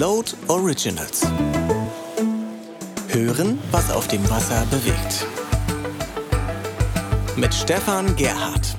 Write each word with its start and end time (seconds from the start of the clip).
Float 0.00 0.34
Originals. 0.48 1.30
Hören, 3.08 3.58
was 3.70 3.92
auf 3.92 4.08
dem 4.08 4.22
Wasser 4.30 4.64
bewegt. 4.70 5.26
Mit 7.36 7.52
Stefan 7.52 8.16
Gerhardt. 8.16 8.78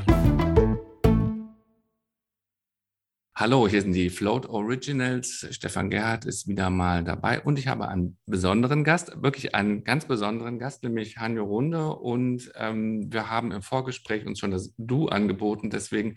Hallo, 3.36 3.68
hier 3.68 3.84
sind 3.84 3.94
die 3.94 4.10
Float 4.10 4.47
Originals. 4.47 5.47
Stefan 5.52 5.91
Gerhardt 5.91 6.25
ist 6.25 6.47
wieder 6.47 6.71
mal 6.71 7.04
dabei 7.04 7.39
und 7.39 7.59
ich 7.59 7.67
habe 7.67 7.88
einen 7.88 8.17
besonderen 8.25 8.83
Gast, 8.83 9.21
wirklich 9.21 9.53
einen 9.53 9.83
ganz 9.83 10.05
besonderen 10.05 10.57
Gast, 10.57 10.81
nämlich 10.81 11.17
Hanjo 11.17 11.43
Runde. 11.43 11.97
Und 11.97 12.51
ähm, 12.55 13.13
wir 13.13 13.29
haben 13.29 13.51
im 13.51 13.61
Vorgespräch 13.61 14.25
uns 14.25 14.39
schon 14.39 14.49
das 14.49 14.73
Du 14.79 15.07
angeboten. 15.07 15.69
Deswegen, 15.69 16.15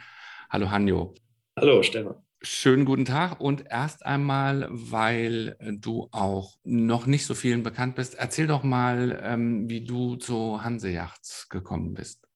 hallo 0.48 0.70
Hanjo. 0.70 1.12
Hallo 1.58 1.82
Stefan. 1.82 2.23
Schönen 2.46 2.84
guten 2.84 3.06
Tag 3.06 3.40
und 3.40 3.64
erst 3.70 4.04
einmal, 4.04 4.68
weil 4.70 5.56
du 5.80 6.08
auch 6.12 6.58
noch 6.62 7.06
nicht 7.06 7.24
so 7.24 7.32
vielen 7.32 7.62
bekannt 7.62 7.94
bist, 7.94 8.16
erzähl 8.16 8.46
doch 8.46 8.62
mal, 8.62 9.18
ähm, 9.24 9.70
wie 9.70 9.80
du 9.80 10.16
zu 10.16 10.62
Hanseyachts 10.62 11.48
gekommen 11.48 11.94
bist. 11.94 12.28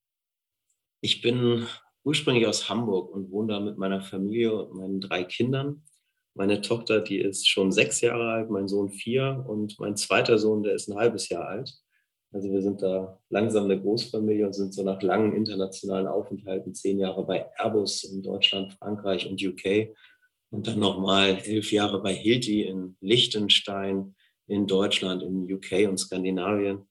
Ich 1.01 1.21
bin 1.21 1.67
ursprünglich 2.03 2.47
aus 2.47 2.69
Hamburg 2.69 3.13
und 3.13 3.29
wohne 3.29 3.53
da 3.53 3.59
mit 3.59 3.77
meiner 3.77 4.01
Familie 4.01 4.55
und 4.55 4.79
meinen 4.79 4.99
drei 4.99 5.23
Kindern. 5.25 5.83
Meine 6.33 6.61
Tochter, 6.61 7.01
die 7.01 7.19
ist 7.19 7.47
schon 7.47 7.71
sechs 7.71 8.01
Jahre 8.01 8.31
alt, 8.31 8.49
mein 8.49 8.67
Sohn 8.67 8.89
vier 8.89 9.45
und 9.47 9.79
mein 9.79 9.95
zweiter 9.95 10.39
Sohn, 10.39 10.63
der 10.63 10.73
ist 10.73 10.89
ein 10.89 10.97
halbes 10.97 11.29
Jahr 11.29 11.47
alt. 11.47 11.71
Also 12.31 12.51
wir 12.51 12.61
sind 12.61 12.81
da 12.81 13.19
langsam 13.29 13.65
eine 13.65 13.81
Großfamilie 13.81 14.45
und 14.45 14.53
sind 14.53 14.73
so 14.73 14.83
nach 14.83 15.01
langen 15.01 15.33
internationalen 15.33 16.05
Aufenthalten 16.05 16.75
zehn 16.75 16.99
Jahre 16.99 17.25
bei 17.25 17.49
Airbus 17.57 18.03
in 18.03 18.21
Deutschland, 18.21 18.73
Frankreich 18.73 19.27
und 19.29 19.41
UK 19.43 19.95
und 20.51 20.67
dann 20.67 20.79
nochmal 20.79 21.39
elf 21.43 21.71
Jahre 21.71 22.01
bei 22.01 22.13
Hilti 22.13 22.63
in 22.63 22.95
Liechtenstein, 23.01 24.15
in 24.47 24.67
Deutschland, 24.67 25.23
in 25.23 25.51
UK 25.51 25.87
und 25.87 25.97
Skandinavien. 25.97 26.87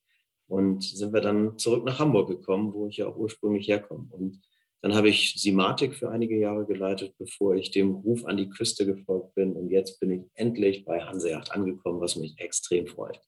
Und 0.48 0.82
sind 0.82 1.12
wir 1.12 1.20
dann 1.20 1.58
zurück 1.58 1.84
nach 1.84 1.98
Hamburg 1.98 2.28
gekommen, 2.28 2.72
wo 2.72 2.88
ich 2.88 2.96
ja 2.96 3.06
auch 3.06 3.16
ursprünglich 3.16 3.68
herkomme. 3.68 4.08
Und 4.10 4.40
dann 4.80 4.94
habe 4.94 5.08
ich 5.08 5.34
Simatik 5.36 5.94
für 5.94 6.10
einige 6.10 6.38
Jahre 6.38 6.64
geleitet, 6.64 7.14
bevor 7.18 7.54
ich 7.54 7.70
dem 7.70 7.96
Ruf 7.96 8.24
an 8.24 8.38
die 8.38 8.48
Küste 8.48 8.86
gefolgt 8.86 9.34
bin. 9.34 9.54
Und 9.54 9.70
jetzt 9.70 10.00
bin 10.00 10.10
ich 10.10 10.22
endlich 10.34 10.84
bei 10.84 11.00
Hanseacht 11.00 11.52
angekommen, 11.52 12.00
was 12.00 12.16
mich 12.16 12.38
extrem 12.38 12.86
freut. 12.86 13.20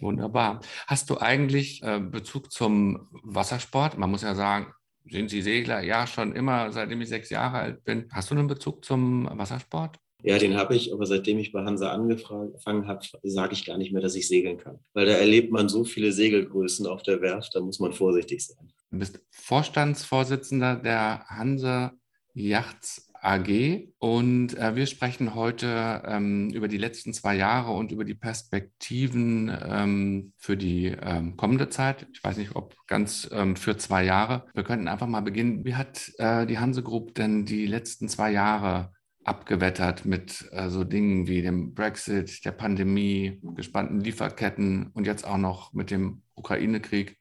Wunderbar. 0.00 0.60
Hast 0.86 1.10
du 1.10 1.18
eigentlich 1.18 1.82
äh, 1.82 2.00
Bezug 2.00 2.52
zum 2.52 3.08
Wassersport? 3.22 3.98
Man 3.98 4.10
muss 4.10 4.22
ja 4.22 4.34
sagen, 4.34 4.72
sind 5.08 5.30
Sie 5.30 5.42
Segler? 5.42 5.82
Ja, 5.82 6.06
schon 6.06 6.34
immer, 6.34 6.72
seitdem 6.72 7.00
ich 7.00 7.08
sechs 7.08 7.30
Jahre 7.30 7.58
alt 7.58 7.84
bin. 7.84 8.08
Hast 8.12 8.30
du 8.30 8.34
einen 8.34 8.48
Bezug 8.48 8.84
zum 8.84 9.28
Wassersport? 9.32 9.98
Ja, 10.22 10.38
den 10.38 10.56
habe 10.56 10.74
ich, 10.74 10.92
aber 10.92 11.06
seitdem 11.06 11.38
ich 11.38 11.52
bei 11.52 11.64
Hansa 11.64 11.92
angefangen 11.92 12.88
habe, 12.88 13.06
sage 13.22 13.52
ich 13.52 13.64
gar 13.64 13.78
nicht 13.78 13.92
mehr, 13.92 14.02
dass 14.02 14.16
ich 14.16 14.26
segeln 14.26 14.58
kann. 14.58 14.80
Weil 14.92 15.06
da 15.06 15.12
erlebt 15.12 15.52
man 15.52 15.68
so 15.68 15.84
viele 15.84 16.10
Segelgrößen 16.10 16.86
auf 16.86 17.02
der 17.02 17.20
Werft, 17.20 17.54
da 17.54 17.60
muss 17.60 17.78
man 17.78 17.92
vorsichtig 17.92 18.44
sein. 18.44 18.72
Du 18.90 18.98
bist 18.98 19.20
Vorstandsvorsitzender 19.30 20.76
der 20.76 21.24
Hansa 21.28 21.92
Yachts 22.34 23.05
AG 23.26 23.88
und 23.98 24.56
äh, 24.56 24.76
wir 24.76 24.86
sprechen 24.86 25.34
heute 25.34 26.02
ähm, 26.06 26.50
über 26.50 26.68
die 26.68 26.78
letzten 26.78 27.12
zwei 27.12 27.34
Jahre 27.34 27.72
und 27.72 27.90
über 27.90 28.04
die 28.04 28.14
Perspektiven 28.14 29.50
ähm, 29.68 30.32
für 30.36 30.56
die 30.56 30.86
ähm, 30.86 31.36
kommende 31.36 31.68
Zeit. 31.68 32.06
Ich 32.12 32.22
weiß 32.22 32.36
nicht, 32.36 32.54
ob 32.54 32.76
ganz 32.86 33.28
ähm, 33.32 33.56
für 33.56 33.76
zwei 33.76 34.04
Jahre. 34.04 34.46
Wir 34.54 34.62
könnten 34.62 34.86
einfach 34.86 35.08
mal 35.08 35.22
beginnen. 35.22 35.64
Wie 35.64 35.74
hat 35.74 36.12
äh, 36.18 36.46
die 36.46 36.58
Hanse 36.58 36.84
Group 36.84 37.14
denn 37.14 37.44
die 37.44 37.66
letzten 37.66 38.08
zwei 38.08 38.30
Jahre 38.30 38.92
abgewettert 39.24 40.04
mit 40.04 40.48
äh, 40.52 40.68
so 40.68 40.84
Dingen 40.84 41.26
wie 41.26 41.42
dem 41.42 41.74
Brexit, 41.74 42.44
der 42.44 42.52
Pandemie, 42.52 43.40
gespannten 43.56 44.00
Lieferketten 44.00 44.90
und 44.94 45.04
jetzt 45.04 45.26
auch 45.26 45.38
noch 45.38 45.72
mit 45.72 45.90
dem 45.90 46.22
Ukraine-Krieg? 46.36 47.18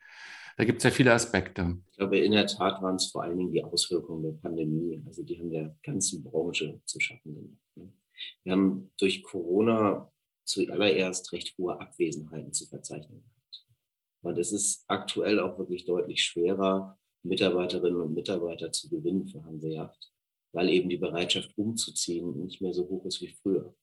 Da 0.58 0.64
gibt 0.64 0.78
es 0.78 0.84
ja 0.86 0.92
viele 0.92 1.14
Aspekte. 1.14 1.78
Ich 1.92 1.98
glaube, 1.98 2.18
in 2.20 2.32
der 2.32 2.48
Tat 2.48 2.82
waren 2.82 2.96
es 2.96 3.08
vor 3.08 3.24
allen 3.24 3.38
Dingen 3.38 3.52
die 3.52 3.64
Auswirkungen 3.64 4.24
der 4.24 4.32
Pandemie. 4.32 5.02
Also 5.06 5.24
die 5.24 5.38
haben 5.38 5.52
der 5.52 5.78
ganzen 5.84 6.24
Branche 6.24 6.80
zu 6.86 7.00
schaffen 7.00 7.36
gemacht. 7.36 7.62
Ne? 7.76 7.92
Wir 8.44 8.54
haben 8.54 8.92
durch 8.98 9.22
Corona 9.24 10.12
zuallererst 10.46 11.34
recht 11.34 11.58
hohe 11.58 11.80
Abwesenheiten 11.80 12.54
zu 12.54 12.66
verzeichnen 12.68 13.22
gehabt. 13.22 13.68
Und 14.22 14.38
es 14.38 14.54
ist 14.54 14.86
aktuell 14.88 15.40
auch 15.40 15.58
wirklich 15.58 15.86
deutlich 15.86 16.24
schwerer, 16.24 16.98
Mitarbeiterinnen 17.24 18.02
und 18.02 18.14
Mitarbeiter 18.14 18.72
zu 18.72 18.90
gewinnen 18.90 19.28
für 19.28 19.44
Hanseacht, 19.44 20.14
weil 20.54 20.70
eben 20.70 20.90
die 20.90 20.98
Bereitschaft 20.98 21.58
umzuziehen 21.58 22.44
nicht 22.44 22.62
mehr 22.62 22.74
so 22.74 22.88
hoch 22.88 23.06
ist 23.06 23.22
wie 23.22 23.36
früher. 23.42 23.76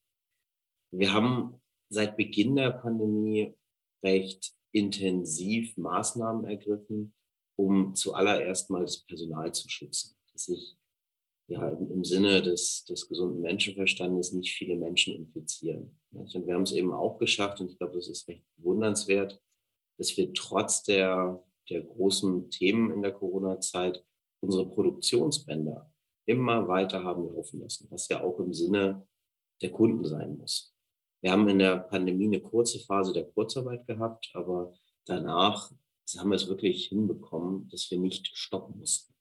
Wir 0.91 1.12
haben 1.12 1.60
seit 1.88 2.16
Beginn 2.16 2.56
der 2.56 2.70
Pandemie 2.70 3.54
recht 4.02 4.54
intensiv 4.72 5.77
Maßnahmen 5.77 6.44
ergriffen, 6.44 7.15
um 7.56 7.94
zuallererst 7.94 8.71
mal 8.71 8.83
das 8.83 8.99
Personal 9.05 9.53
zu 9.55 9.69
schützen, 9.69 10.16
dass 10.33 10.47
sich 10.47 10.77
ja, 11.49 11.69
im 11.69 12.05
Sinne 12.05 12.41
des, 12.43 12.84
des 12.87 13.09
gesunden 13.09 13.41
Menschenverstandes 13.41 14.33
nicht 14.33 14.55
viele 14.55 14.77
Menschen 14.77 15.15
infizieren. 15.15 15.99
Und 16.12 16.47
wir 16.47 16.55
haben 16.55 16.62
es 16.62 16.72
eben 16.72 16.93
auch 16.93 17.19
geschafft, 17.19 17.60
und 17.60 17.71
ich 17.71 17.78
glaube, 17.78 17.94
das 17.94 18.09
ist 18.09 18.28
recht 18.28 18.44
bewundernswert, 18.56 19.41
dass 19.99 20.16
wir 20.16 20.33
trotz 20.33 20.83
der, 20.83 21.44
der 21.69 21.83
großen 21.83 22.50
Themen 22.50 22.91
in 22.93 23.03
der 23.03 23.12
Corona-Zeit 23.12 24.04
unsere 24.41 24.69
Produktionsbänder 24.69 25.93
immer 26.27 26.69
weiter 26.69 27.04
haben 27.04 27.33
laufen 27.34 27.60
lassen, 27.60 27.87
was 27.91 28.09
ja 28.09 28.22
auch 28.22 28.39
im 28.39 28.53
Sinne 28.53 29.06
der 29.60 29.71
Kunden 29.71 30.04
sein 30.04 30.37
muss. 30.37 30.75
Wir 31.22 31.33
haben 31.33 31.49
in 31.49 31.60
der 31.60 31.78
Pandemie 31.78 32.27
eine 32.27 32.41
kurze 32.41 32.81
Phase 32.81 33.12
der 33.12 33.31
Kurzarbeit 33.31 33.87
gehabt, 33.87 34.31
aber 34.34 34.75
danach 35.06 35.71
haben 36.19 36.31
wir 36.31 36.37
es 36.37 36.49
wirklich 36.49 36.87
hinbekommen, 36.88 37.69
dass 37.69 37.91
wir 37.91 37.99
nicht 37.99 38.31
stoppen 38.37 38.78
mussten. 38.78 39.15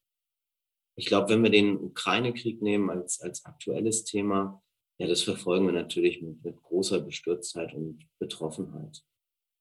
Ich 0.98 1.06
glaube, 1.06 1.30
wenn 1.30 1.44
wir 1.44 1.52
den 1.52 1.78
Ukraine-Krieg 1.78 2.62
nehmen 2.62 2.90
als, 2.90 3.22
als 3.22 3.46
aktuelles 3.46 4.04
Thema, 4.04 4.62
ja, 4.98 5.08
das 5.08 5.22
verfolgen 5.22 5.68
wir 5.68 5.74
natürlich 5.74 6.22
mit, 6.22 6.44
mit 6.44 6.62
großer 6.62 7.00
Bestürztheit 7.00 7.74
und 7.74 8.08
Betroffenheit. 8.20 9.04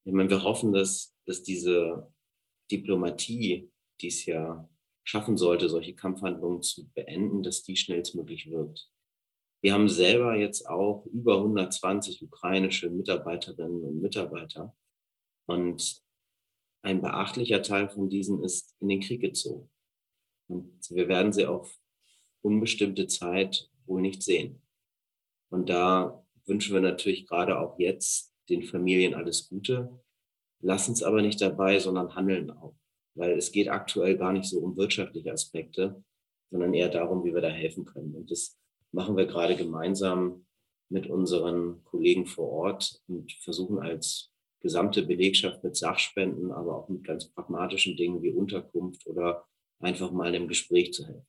Ich 0.04 0.12
meine, 0.12 0.30
wir 0.30 0.42
hoffen, 0.42 0.72
dass, 0.72 1.14
dass 1.26 1.42
diese 1.42 2.12
Diplomatie, 2.70 3.70
die 4.00 4.08
es 4.08 4.24
ja 4.26 4.68
schaffen 5.04 5.36
sollte, 5.36 5.68
solche 5.68 5.94
Kampfhandlungen 5.94 6.62
zu 6.62 6.88
beenden, 6.90 7.42
dass 7.42 7.62
die 7.62 7.76
schnellstmöglich 7.76 8.50
wirkt. 8.50 8.90
Wir 9.62 9.74
haben 9.74 9.88
selber 9.88 10.36
jetzt 10.36 10.66
auch 10.66 11.04
über 11.06 11.36
120 11.36 12.22
ukrainische 12.22 12.88
Mitarbeiterinnen 12.88 13.82
und 13.82 14.00
Mitarbeiter. 14.00 14.74
Und 15.46 16.02
ein 16.82 17.02
beachtlicher 17.02 17.62
Teil 17.62 17.90
von 17.90 18.08
diesen 18.08 18.42
ist 18.42 18.74
in 18.80 18.88
den 18.88 19.00
Krieg 19.00 19.20
gezogen. 19.20 19.70
Und 20.48 20.72
wir 20.90 21.08
werden 21.08 21.32
sie 21.32 21.46
auf 21.46 21.78
unbestimmte 22.42 23.06
Zeit 23.06 23.70
wohl 23.84 24.00
nicht 24.00 24.22
sehen. 24.22 24.62
Und 25.50 25.68
da 25.68 26.24
wünschen 26.46 26.74
wir 26.74 26.80
natürlich 26.80 27.26
gerade 27.26 27.58
auch 27.58 27.78
jetzt 27.78 28.34
den 28.48 28.62
Familien 28.62 29.14
alles 29.14 29.48
Gute, 29.48 30.00
lassen 30.62 30.92
es 30.92 31.02
aber 31.02 31.22
nicht 31.22 31.40
dabei, 31.40 31.78
sondern 31.78 32.14
handeln 32.14 32.50
auch. 32.50 32.74
Weil 33.14 33.32
es 33.32 33.52
geht 33.52 33.68
aktuell 33.68 34.16
gar 34.16 34.32
nicht 34.32 34.46
so 34.46 34.60
um 34.60 34.76
wirtschaftliche 34.76 35.32
Aspekte, 35.32 36.02
sondern 36.50 36.72
eher 36.72 36.88
darum, 36.88 37.24
wie 37.24 37.34
wir 37.34 37.40
da 37.40 37.48
helfen 37.48 37.84
können. 37.84 38.14
Und 38.14 38.30
das 38.30 38.58
machen 38.92 39.16
wir 39.16 39.26
gerade 39.26 39.56
gemeinsam 39.56 40.46
mit 40.88 41.06
unseren 41.06 41.84
Kollegen 41.84 42.26
vor 42.26 42.48
Ort 42.48 43.00
und 43.06 43.32
versuchen 43.32 43.78
als 43.78 44.30
gesamte 44.60 45.02
Belegschaft 45.02 45.62
mit 45.64 45.76
Sachspenden, 45.76 46.52
aber 46.52 46.76
auch 46.76 46.88
mit 46.88 47.04
ganz 47.04 47.32
pragmatischen 47.32 47.96
Dingen 47.96 48.22
wie 48.22 48.32
Unterkunft 48.32 49.06
oder 49.06 49.46
einfach 49.78 50.12
mal 50.12 50.34
im 50.34 50.48
Gespräch 50.48 50.92
zu 50.92 51.06
helfen. 51.06 51.26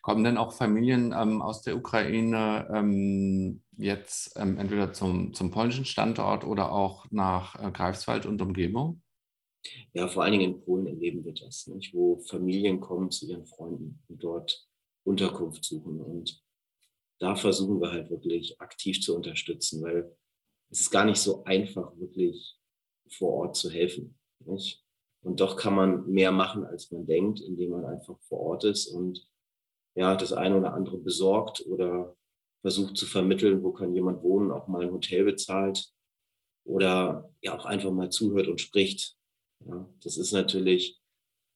Kommen 0.00 0.24
denn 0.24 0.38
auch 0.38 0.52
Familien 0.52 1.12
ähm, 1.12 1.42
aus 1.42 1.62
der 1.62 1.76
Ukraine 1.76 2.68
ähm, 2.72 3.62
jetzt 3.76 4.36
ähm, 4.36 4.56
entweder 4.56 4.92
zum, 4.92 5.34
zum 5.34 5.50
polnischen 5.50 5.84
Standort 5.84 6.44
oder 6.44 6.72
auch 6.72 7.06
nach 7.10 7.62
äh, 7.62 7.70
Greifswald 7.70 8.24
und 8.24 8.40
Umgebung? 8.40 9.02
Ja, 9.92 10.08
vor 10.08 10.22
allen 10.22 10.32
Dingen 10.32 10.54
in 10.54 10.60
Polen 10.60 10.86
erleben 10.86 11.24
wir 11.24 11.34
das, 11.34 11.66
nicht? 11.66 11.92
wo 11.92 12.18
Familien 12.18 12.80
kommen 12.80 13.10
zu 13.10 13.26
ihren 13.26 13.44
Freunden 13.44 14.02
und 14.08 14.22
dort 14.22 14.66
Unterkunft 15.04 15.64
suchen. 15.64 16.00
Und 16.00 16.42
da 17.18 17.34
versuchen 17.34 17.80
wir 17.80 17.90
halt 17.90 18.10
wirklich 18.10 18.60
aktiv 18.60 19.00
zu 19.00 19.16
unterstützen, 19.16 19.82
weil 19.82 20.16
es 20.70 20.80
ist 20.80 20.90
gar 20.90 21.04
nicht 21.04 21.20
so 21.20 21.44
einfach, 21.44 21.96
wirklich 21.96 22.56
vor 23.10 23.32
Ort 23.32 23.56
zu 23.56 23.70
helfen. 23.70 24.18
Nicht? 24.44 24.84
Und 25.22 25.40
doch 25.40 25.56
kann 25.56 25.74
man 25.74 26.06
mehr 26.06 26.30
machen, 26.30 26.64
als 26.64 26.90
man 26.90 27.06
denkt, 27.06 27.40
indem 27.40 27.70
man 27.70 27.84
einfach 27.84 28.18
vor 28.20 28.40
Ort 28.40 28.64
ist 28.64 28.86
und 28.86 29.26
ja, 29.96 30.14
das 30.14 30.32
eine 30.32 30.56
oder 30.56 30.74
andere 30.74 30.98
besorgt 30.98 31.66
oder 31.66 32.16
versucht 32.60 32.96
zu 32.96 33.06
vermitteln, 33.06 33.62
wo 33.62 33.72
kann 33.72 33.94
jemand 33.94 34.22
wohnen, 34.22 34.52
auch 34.52 34.68
mal 34.68 34.82
ein 34.82 34.92
Hotel 34.92 35.24
bezahlt 35.24 35.92
oder 36.64 37.32
ja 37.40 37.58
auch 37.58 37.64
einfach 37.64 37.90
mal 37.90 38.10
zuhört 38.10 38.46
und 38.46 38.60
spricht. 38.60 39.16
Ja, 39.66 39.88
das 40.02 40.16
ist 40.16 40.32
natürlich 40.32 41.00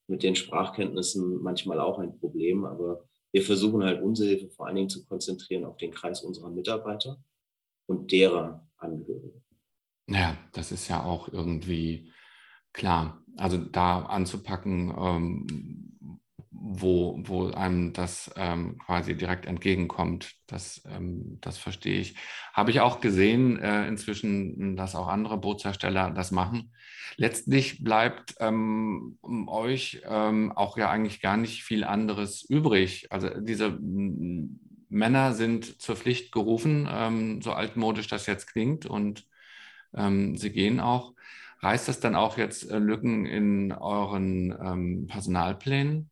mit 0.08 0.22
den 0.22 0.34
Sprachkenntnissen 0.34 1.40
manchmal 1.42 1.78
auch 1.78 1.98
ein 1.98 2.18
Problem, 2.18 2.64
aber 2.64 3.08
wir 3.32 3.42
versuchen 3.42 3.82
halt 3.82 4.02
unsere 4.02 4.28
Hilfe 4.28 4.50
vor 4.50 4.66
allen 4.66 4.76
Dingen 4.76 4.88
zu 4.88 5.04
konzentrieren 5.04 5.64
auf 5.64 5.76
den 5.76 5.92
Kreis 5.92 6.22
unserer 6.22 6.50
Mitarbeiter. 6.50 7.22
und 7.86 8.12
derer 8.12 8.66
Angehörige. 8.76 9.42
Ja, 10.08 10.36
das 10.52 10.72
ist 10.72 10.88
ja 10.88 11.02
auch 11.02 11.28
irgendwie 11.28 12.12
klar. 12.72 13.24
Also 13.36 13.58
da 13.58 14.02
anzupacken, 14.02 14.94
ähm, 14.96 15.91
wo, 16.64 17.18
wo 17.24 17.48
einem 17.50 17.92
das 17.92 18.30
ähm, 18.36 18.78
quasi 18.78 19.16
direkt 19.16 19.46
entgegenkommt. 19.46 20.34
Das, 20.46 20.82
ähm, 20.88 21.38
das 21.40 21.58
verstehe 21.58 21.98
ich. 21.98 22.14
Habe 22.52 22.70
ich 22.70 22.80
auch 22.80 23.00
gesehen 23.00 23.58
äh, 23.58 23.88
inzwischen, 23.88 24.76
dass 24.76 24.94
auch 24.94 25.08
andere 25.08 25.38
Bootshersteller 25.38 26.10
das 26.10 26.30
machen. 26.30 26.72
Letztlich 27.16 27.82
bleibt 27.82 28.36
ähm, 28.38 29.18
euch 29.48 30.02
ähm, 30.08 30.52
auch 30.52 30.78
ja 30.78 30.88
eigentlich 30.88 31.20
gar 31.20 31.36
nicht 31.36 31.64
viel 31.64 31.82
anderes 31.82 32.44
übrig. 32.48 33.08
Also 33.10 33.28
diese 33.40 33.76
Männer 33.80 35.32
sind 35.32 35.82
zur 35.82 35.96
Pflicht 35.96 36.30
gerufen, 36.30 36.88
ähm, 36.88 37.42
so 37.42 37.52
altmodisch 37.52 38.06
das 38.06 38.26
jetzt 38.26 38.46
klingt, 38.46 38.86
und 38.86 39.26
ähm, 39.94 40.36
sie 40.36 40.52
gehen 40.52 40.78
auch. 40.78 41.14
Reißt 41.58 41.88
das 41.88 41.98
dann 41.98 42.14
auch 42.14 42.38
jetzt 42.38 42.70
äh, 42.70 42.78
Lücken 42.78 43.26
in 43.26 43.72
euren 43.72 45.06
Personalplänen? 45.08 46.11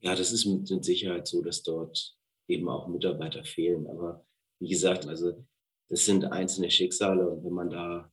Ja, 0.00 0.14
das 0.14 0.32
ist 0.32 0.46
mit 0.46 0.84
Sicherheit 0.84 1.26
so, 1.26 1.42
dass 1.42 1.62
dort 1.62 2.16
eben 2.46 2.68
auch 2.68 2.88
Mitarbeiter 2.88 3.44
fehlen. 3.44 3.86
Aber 3.88 4.24
wie 4.60 4.68
gesagt, 4.68 5.06
also 5.06 5.44
das 5.88 6.04
sind 6.04 6.24
einzelne 6.24 6.70
Schicksale 6.70 7.28
und 7.28 7.44
wenn 7.44 7.52
man 7.52 7.70
da 7.70 8.12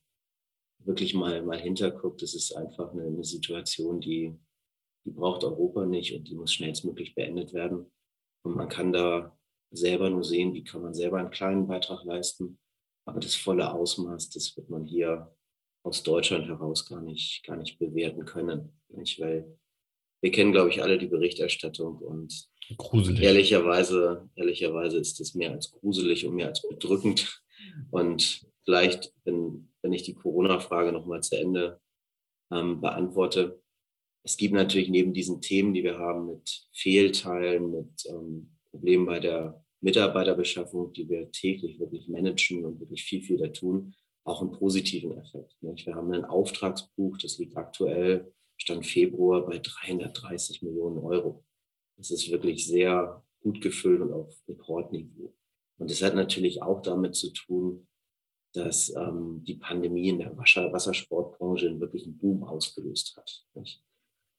wirklich 0.78 1.14
mal, 1.14 1.42
mal 1.42 1.58
hinterguckt, 1.58 2.22
das 2.22 2.34
ist 2.34 2.52
einfach 2.52 2.92
eine, 2.92 3.04
eine 3.04 3.24
Situation, 3.24 4.00
die, 4.00 4.38
die 5.04 5.10
braucht 5.10 5.44
Europa 5.44 5.84
nicht 5.84 6.14
und 6.14 6.28
die 6.28 6.34
muss 6.34 6.52
schnellstmöglich 6.52 7.14
beendet 7.14 7.52
werden. 7.52 7.90
Und 8.44 8.56
man 8.56 8.68
kann 8.68 8.92
da 8.92 9.36
selber 9.72 10.10
nur 10.10 10.24
sehen, 10.24 10.54
wie 10.54 10.64
kann 10.64 10.82
man 10.82 10.94
selber 10.94 11.18
einen 11.18 11.30
kleinen 11.30 11.66
Beitrag 11.66 12.04
leisten. 12.04 12.58
Aber 13.04 13.20
das 13.20 13.34
volle 13.34 13.72
Ausmaß, 13.72 14.30
das 14.30 14.56
wird 14.56 14.70
man 14.70 14.84
hier 14.84 15.34
aus 15.84 16.02
Deutschland 16.02 16.46
heraus 16.46 16.88
gar 16.88 17.00
nicht, 17.00 17.44
gar 17.44 17.56
nicht 17.56 17.78
bewerten 17.78 18.24
können. 18.24 18.80
Nicht? 18.88 19.20
Weil 19.20 19.58
wir 20.20 20.30
kennen, 20.30 20.52
glaube 20.52 20.70
ich, 20.70 20.82
alle 20.82 20.98
die 20.98 21.06
Berichterstattung 21.06 21.98
und 21.98 22.48
gruselig. 22.78 23.22
Ehrlicherweise, 23.22 24.28
ehrlicherweise 24.34 24.98
ist 24.98 25.20
es 25.20 25.34
mehr 25.34 25.52
als 25.52 25.70
gruselig 25.70 26.26
und 26.26 26.34
mehr 26.34 26.48
als 26.48 26.66
bedrückend. 26.66 27.42
Und 27.90 28.46
vielleicht, 28.64 29.12
wenn, 29.24 29.68
wenn 29.82 29.92
ich 29.92 30.02
die 30.02 30.14
Corona-Frage 30.14 30.92
nochmal 30.92 31.22
zu 31.22 31.38
Ende 31.38 31.80
ähm, 32.50 32.80
beantworte, 32.80 33.60
es 34.24 34.36
gibt 34.36 34.54
natürlich 34.54 34.88
neben 34.88 35.12
diesen 35.12 35.40
Themen, 35.40 35.72
die 35.72 35.84
wir 35.84 35.98
haben 35.98 36.26
mit 36.26 36.68
Fehlteilen, 36.72 37.70
mit 37.70 38.06
ähm, 38.08 38.56
Problemen 38.70 39.06
bei 39.06 39.20
der 39.20 39.64
Mitarbeiterbeschaffung, 39.80 40.92
die 40.92 41.08
wir 41.08 41.30
täglich 41.30 41.78
wirklich 41.78 42.08
managen 42.08 42.64
und 42.64 42.80
wirklich 42.80 43.04
viel, 43.04 43.22
viel 43.22 43.36
da 43.36 43.48
tun, 43.48 43.94
auch 44.24 44.42
einen 44.42 44.50
positiven 44.50 45.16
Effekt. 45.16 45.54
Wir 45.60 45.94
haben 45.94 46.12
ein 46.12 46.24
Auftragsbuch, 46.24 47.18
das 47.18 47.38
liegt 47.38 47.56
aktuell 47.56 48.32
Stand 48.56 48.86
Februar 48.86 49.46
bei 49.46 49.58
330 49.58 50.62
Millionen 50.62 50.98
Euro. 50.98 51.44
Das 51.96 52.10
ist 52.10 52.30
wirklich 52.30 52.66
sehr 52.66 53.22
gut 53.40 53.60
gefüllt 53.60 54.00
und 54.00 54.12
auf 54.12 54.34
Rekordniveau. 54.48 55.34
Und 55.78 55.90
das 55.90 56.02
hat 56.02 56.14
natürlich 56.14 56.62
auch 56.62 56.82
damit 56.82 57.14
zu 57.14 57.32
tun, 57.32 57.86
dass 58.52 58.94
ähm, 58.96 59.44
die 59.44 59.56
Pandemie 59.56 60.08
in 60.08 60.18
der 60.18 60.36
Wasser 60.36 60.72
Wassersportbranche 60.72 61.68
einen 61.68 61.80
wirklichen 61.80 62.16
Boom 62.16 62.42
ausgelöst 62.44 63.16
hat. 63.16 63.44
Nicht? 63.54 63.84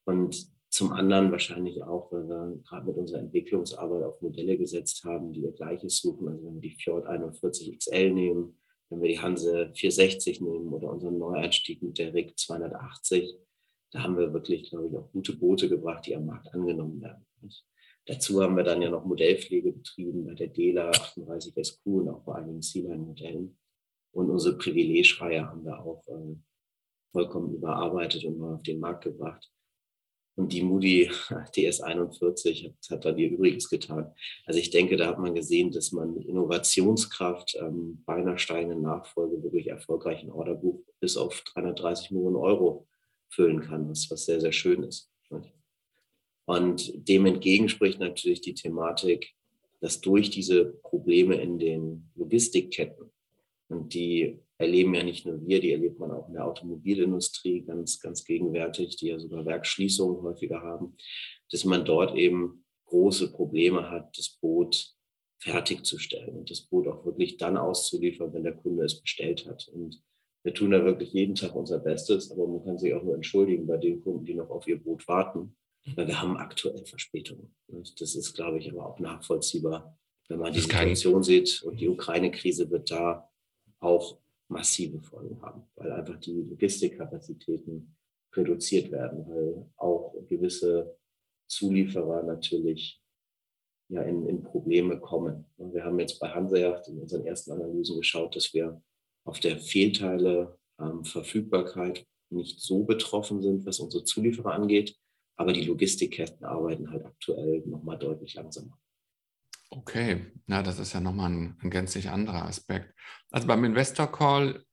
Und 0.06 0.48
zum 0.70 0.92
anderen 0.92 1.32
wahrscheinlich 1.32 1.82
auch, 1.84 2.12
weil 2.12 2.28
wir 2.28 2.60
gerade 2.68 2.88
mit 2.88 2.98
unserer 2.98 3.20
Entwicklungsarbeit 3.20 4.04
auf 4.04 4.22
Modelle 4.22 4.58
gesetzt 4.58 5.04
haben, 5.04 5.32
die 5.32 5.42
wir 5.42 5.52
gleiches 5.52 6.00
suchen. 6.00 6.28
Also 6.28 6.46
wenn 6.46 6.56
wir 6.56 6.62
die 6.62 6.76
Fjord 6.76 7.06
41 7.06 7.78
XL 7.78 8.12
nehmen, 8.12 8.60
wenn 8.90 9.02
wir 9.02 9.10
die 9.10 9.20
Hanse 9.20 9.72
460 9.74 10.42
nehmen 10.42 10.74
oder 10.74 10.90
unseren 10.90 11.18
Neueinstieg 11.18 11.82
mit 11.82 11.98
der 11.98 12.14
RIG 12.14 12.38
280, 12.38 13.38
da 13.92 14.04
haben 14.04 14.18
wir 14.18 14.34
wirklich, 14.34 14.70
glaube 14.70 14.88
ich, 14.88 14.98
auch 14.98 15.12
gute 15.12 15.36
Boote 15.36 15.70
gebracht, 15.70 16.06
die 16.06 16.16
am 16.16 16.26
Markt 16.26 16.54
angenommen 16.54 17.02
werden. 17.02 17.26
Und 17.42 17.66
dazu 18.06 18.42
haben 18.42 18.58
wir 18.58 18.64
dann 18.64 18.82
ja 18.82 18.90
noch 18.90 19.06
Modellpflege 19.06 19.72
betrieben 19.72 20.26
bei 20.26 20.34
der 20.34 20.48
DELA 20.48 20.90
38 20.90 21.54
SQ 21.56 21.86
und 21.86 22.10
auch 22.10 22.24
bei 22.24 22.36
einigen 22.36 22.62
Sealine-Modellen. 22.62 23.58
Und 24.12 24.30
unsere 24.30 24.58
Privilegreihe 24.58 25.48
haben 25.48 25.64
wir 25.64 25.80
auch 25.80 26.06
äh, 26.08 26.36
vollkommen 27.12 27.54
überarbeitet 27.54 28.26
und 28.26 28.38
mal 28.38 28.56
auf 28.56 28.64
den 28.64 28.80
Markt 28.80 29.06
gebracht. 29.06 29.52
Und 30.36 30.54
die 30.54 30.62
Moody 30.62 31.10
DS41 31.30 32.66
hat, 32.66 32.90
hat 32.92 33.06
da 33.06 33.16
ihr 33.16 33.32
Übriges 33.32 33.70
getan. 33.70 34.14
Also 34.46 34.60
ich 34.60 34.70
denke, 34.70 34.98
da 34.98 35.08
hat 35.08 35.18
man 35.18 35.34
gesehen, 35.34 35.72
dass 35.72 35.92
man 35.92 36.18
Innovationskraft 36.18 37.58
ähm, 37.60 38.04
bei 38.06 38.16
einer 38.16 38.38
steigenden 38.38 38.82
Nachfolge 38.82 39.42
wirklich 39.42 39.68
erfolgreich 39.68 40.24
ein 40.24 40.32
Orderbuch 40.32 40.84
bis 41.00 41.18
auf 41.18 41.42
330 41.54 42.12
Millionen 42.12 42.36
Euro 42.36 42.88
füllen 43.30 43.62
kann, 43.62 43.90
was, 43.90 44.10
was 44.10 44.26
sehr, 44.26 44.42
sehr 44.42 44.52
schön 44.52 44.84
ist. 44.84 45.12
Und 46.46 47.08
dem 47.08 47.26
entgegen 47.26 47.68
spricht 47.68 48.00
natürlich 48.00 48.42
die 48.42 48.54
Thematik, 48.54 49.34
dass 49.82 50.02
durch 50.02 50.30
diese 50.30 50.66
Probleme 50.82 51.36
in 51.36 51.60
den 51.60 52.10
Logistikketten, 52.16 53.12
und 53.70 53.94
die 53.94 54.40
erleben 54.58 54.96
ja 54.96 55.04
nicht 55.04 55.26
nur 55.26 55.46
wir, 55.46 55.60
die 55.60 55.74
erlebt 55.74 56.00
man 56.00 56.12
auch 56.12 56.28
in 56.30 56.36
der 56.36 56.46
Automobilindustrie 56.46 57.62
ganz, 57.62 58.00
ganz 58.00 58.24
gegenwärtig, 58.24 58.96
die 58.96 59.08
ja 59.08 59.20
sogar 59.20 59.46
Werksschließungen 59.46 60.22
häufiger 60.22 60.62
haben, 60.62 60.96
dass 61.52 61.66
man 61.66 61.84
dort 61.84 62.16
eben 62.16 62.66
große 62.86 63.34
Probleme 63.34 63.90
hat, 63.90 64.18
das 64.18 64.38
Boot 64.42 64.96
fertigzustellen 65.40 66.38
und 66.38 66.50
das 66.50 66.62
Boot 66.62 66.88
auch 66.88 67.06
wirklich 67.06 67.38
dann 67.38 67.58
auszuliefern, 67.58 68.34
wenn 68.34 68.44
der 68.44 68.56
Kunde 68.56 68.86
es 68.86 69.02
bestellt 69.02 69.46
hat. 69.46 69.68
Und 69.68 70.02
wir 70.48 70.54
tun 70.54 70.72
da 70.72 70.86
wirklich 70.86 71.12
jeden 71.12 71.36
Tag 71.36 71.54
unser 71.56 71.78
Bestes, 71.78 72.32
aber 72.32 72.48
man 72.48 72.64
kann 72.64 72.78
sich 72.78 72.94
auch 72.94 73.04
nur 73.04 73.16
entschuldigen 73.16 73.68
bei 73.68 73.76
den 73.76 74.02
Kunden, 74.02 74.24
die 74.24 74.34
noch 74.34 74.50
auf 74.50 74.66
ihr 74.66 74.82
Boot 74.82 75.06
warten, 75.06 75.58
weil 75.94 76.08
wir 76.08 76.22
haben 76.22 76.38
aktuell 76.38 76.86
Verspätungen. 76.86 77.54
Das 78.00 78.16
ist, 78.16 78.34
glaube 78.34 78.60
ich, 78.60 78.72
aber 78.72 78.86
auch 78.86 78.98
nachvollziehbar, 78.98 80.00
wenn 80.30 80.40
man 80.40 80.54
die 80.54 80.62
Situation 80.62 81.22
sieht. 81.22 81.62
Und 81.64 81.82
die 81.82 81.90
Ukraine-Krise 81.90 82.72
wird 82.72 82.90
da 82.90 83.30
auch 83.82 84.20
massive 84.48 85.02
Folgen 85.02 85.42
haben, 85.42 85.64
weil 85.76 85.92
einfach 85.92 86.18
die 86.22 86.44
Logistikkapazitäten 86.44 87.98
reduziert 88.34 88.90
werden, 88.90 89.28
weil 89.28 89.70
auch 89.76 90.16
gewisse 90.30 90.98
Zulieferer 91.48 92.24
natürlich 92.24 93.04
ja, 93.90 94.02
in, 94.02 94.26
in 94.26 94.44
Probleme 94.44 94.98
kommen. 94.98 95.44
Wir 95.58 95.84
haben 95.84 96.00
jetzt 96.00 96.22
bei 96.22 96.30
Hanseacht 96.30 96.88
in 96.88 97.02
unseren 97.02 97.26
ersten 97.26 97.52
Analysen 97.52 97.98
geschaut, 97.98 98.34
dass 98.34 98.54
wir 98.54 98.82
auf 99.28 99.40
der 99.40 99.60
Fehlteile 99.60 100.58
ähm, 100.80 101.04
Verfügbarkeit 101.04 102.06
nicht 102.30 102.60
so 102.60 102.84
betroffen 102.84 103.42
sind, 103.42 103.66
was 103.66 103.80
unsere 103.80 104.04
Zulieferer 104.04 104.54
angeht. 104.54 104.96
Aber 105.36 105.54
die 105.54 105.66
Logistikketten 105.66 106.46
arbeiten 106.46 106.90
halt 106.90 107.06
aktuell 107.06 107.62
nochmal 107.66 107.98
deutlich 107.98 108.34
langsamer. 108.34 108.78
Okay, 109.70 110.26
na, 110.46 110.64
das 110.64 110.80
ist 110.80 110.94
ja 110.94 111.00
nochmal 111.00 111.30
ein, 111.30 111.58
ein 111.62 111.70
gänzlich 111.70 112.10
anderer 112.10 112.46
Aspekt. 112.46 112.94
Also 113.32 113.48
beim 113.48 113.64
Investor 113.66 114.12
Call 114.12 114.64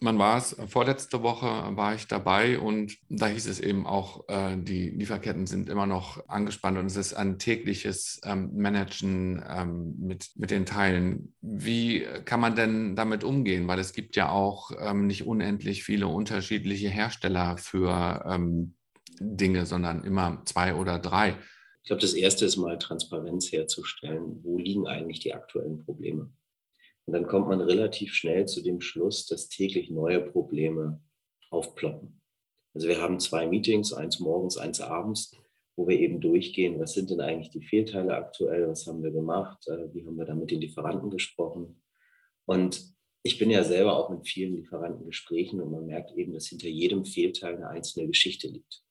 man 0.00 0.18
war 0.18 0.38
es, 0.38 0.56
vorletzte 0.68 1.22
Woche 1.22 1.46
war 1.76 1.94
ich 1.94 2.06
dabei 2.06 2.58
und 2.58 2.96
da 3.08 3.26
hieß 3.28 3.46
es 3.46 3.60
eben 3.60 3.86
auch, 3.86 4.28
äh, 4.28 4.56
die 4.56 4.90
Lieferketten 4.90 5.46
sind 5.46 5.68
immer 5.68 5.86
noch 5.86 6.28
angespannt 6.28 6.78
und 6.78 6.86
es 6.86 6.96
ist 6.96 7.14
ein 7.14 7.38
tägliches 7.38 8.20
ähm, 8.24 8.50
Managen 8.54 9.42
ähm, 9.48 9.94
mit, 9.98 10.30
mit 10.36 10.50
den 10.50 10.66
Teilen. 10.66 11.34
Wie 11.40 12.06
kann 12.24 12.40
man 12.40 12.54
denn 12.54 12.96
damit 12.96 13.24
umgehen? 13.24 13.66
Weil 13.68 13.78
es 13.78 13.92
gibt 13.92 14.16
ja 14.16 14.30
auch 14.30 14.70
ähm, 14.78 15.06
nicht 15.06 15.26
unendlich 15.26 15.84
viele 15.84 16.08
unterschiedliche 16.08 16.88
Hersteller 16.88 17.56
für 17.56 18.24
ähm, 18.26 18.74
Dinge, 19.18 19.66
sondern 19.66 20.04
immer 20.04 20.42
zwei 20.44 20.74
oder 20.74 20.98
drei. 20.98 21.36
Ich 21.82 21.88
glaube, 21.88 22.02
das 22.02 22.14
Erste 22.14 22.44
ist 22.44 22.56
mal 22.56 22.78
Transparenz 22.78 23.52
herzustellen. 23.52 24.40
Wo 24.42 24.58
liegen 24.58 24.86
eigentlich 24.86 25.20
die 25.20 25.34
aktuellen 25.34 25.84
Probleme? 25.84 26.30
Und 27.06 27.12
dann 27.12 27.26
kommt 27.26 27.48
man 27.48 27.60
relativ 27.60 28.14
schnell 28.14 28.46
zu 28.46 28.62
dem 28.62 28.80
Schluss, 28.80 29.26
dass 29.26 29.48
täglich 29.48 29.90
neue 29.90 30.20
Probleme 30.20 31.00
aufploppen. 31.50 32.20
Also 32.74 32.88
wir 32.88 33.00
haben 33.00 33.20
zwei 33.20 33.46
Meetings, 33.46 33.92
eins 33.92 34.20
morgens, 34.20 34.58
eins 34.58 34.80
abends, 34.80 35.34
wo 35.76 35.86
wir 35.86 35.98
eben 35.98 36.20
durchgehen, 36.20 36.80
was 36.80 36.94
sind 36.94 37.10
denn 37.10 37.20
eigentlich 37.20 37.50
die 37.50 37.62
Fehlteile 37.62 38.16
aktuell, 38.16 38.68
was 38.68 38.86
haben 38.86 39.02
wir 39.02 39.12
gemacht, 39.12 39.66
äh, 39.68 39.92
wie 39.94 40.04
haben 40.06 40.16
wir 40.16 40.24
da 40.24 40.34
mit 40.34 40.50
den 40.50 40.60
Lieferanten 40.60 41.10
gesprochen. 41.10 41.82
Und 42.46 42.96
ich 43.22 43.38
bin 43.38 43.50
ja 43.50 43.64
selber 43.64 43.96
auch 43.96 44.10
in 44.10 44.24
vielen 44.24 44.56
Lieferantengesprächen 44.56 45.60
und 45.60 45.70
man 45.70 45.86
merkt 45.86 46.12
eben, 46.16 46.32
dass 46.32 46.46
hinter 46.46 46.68
jedem 46.68 47.04
Fehlteil 47.04 47.56
eine 47.56 47.68
einzelne 47.68 48.06
Geschichte 48.06 48.48
liegt. 48.48 48.82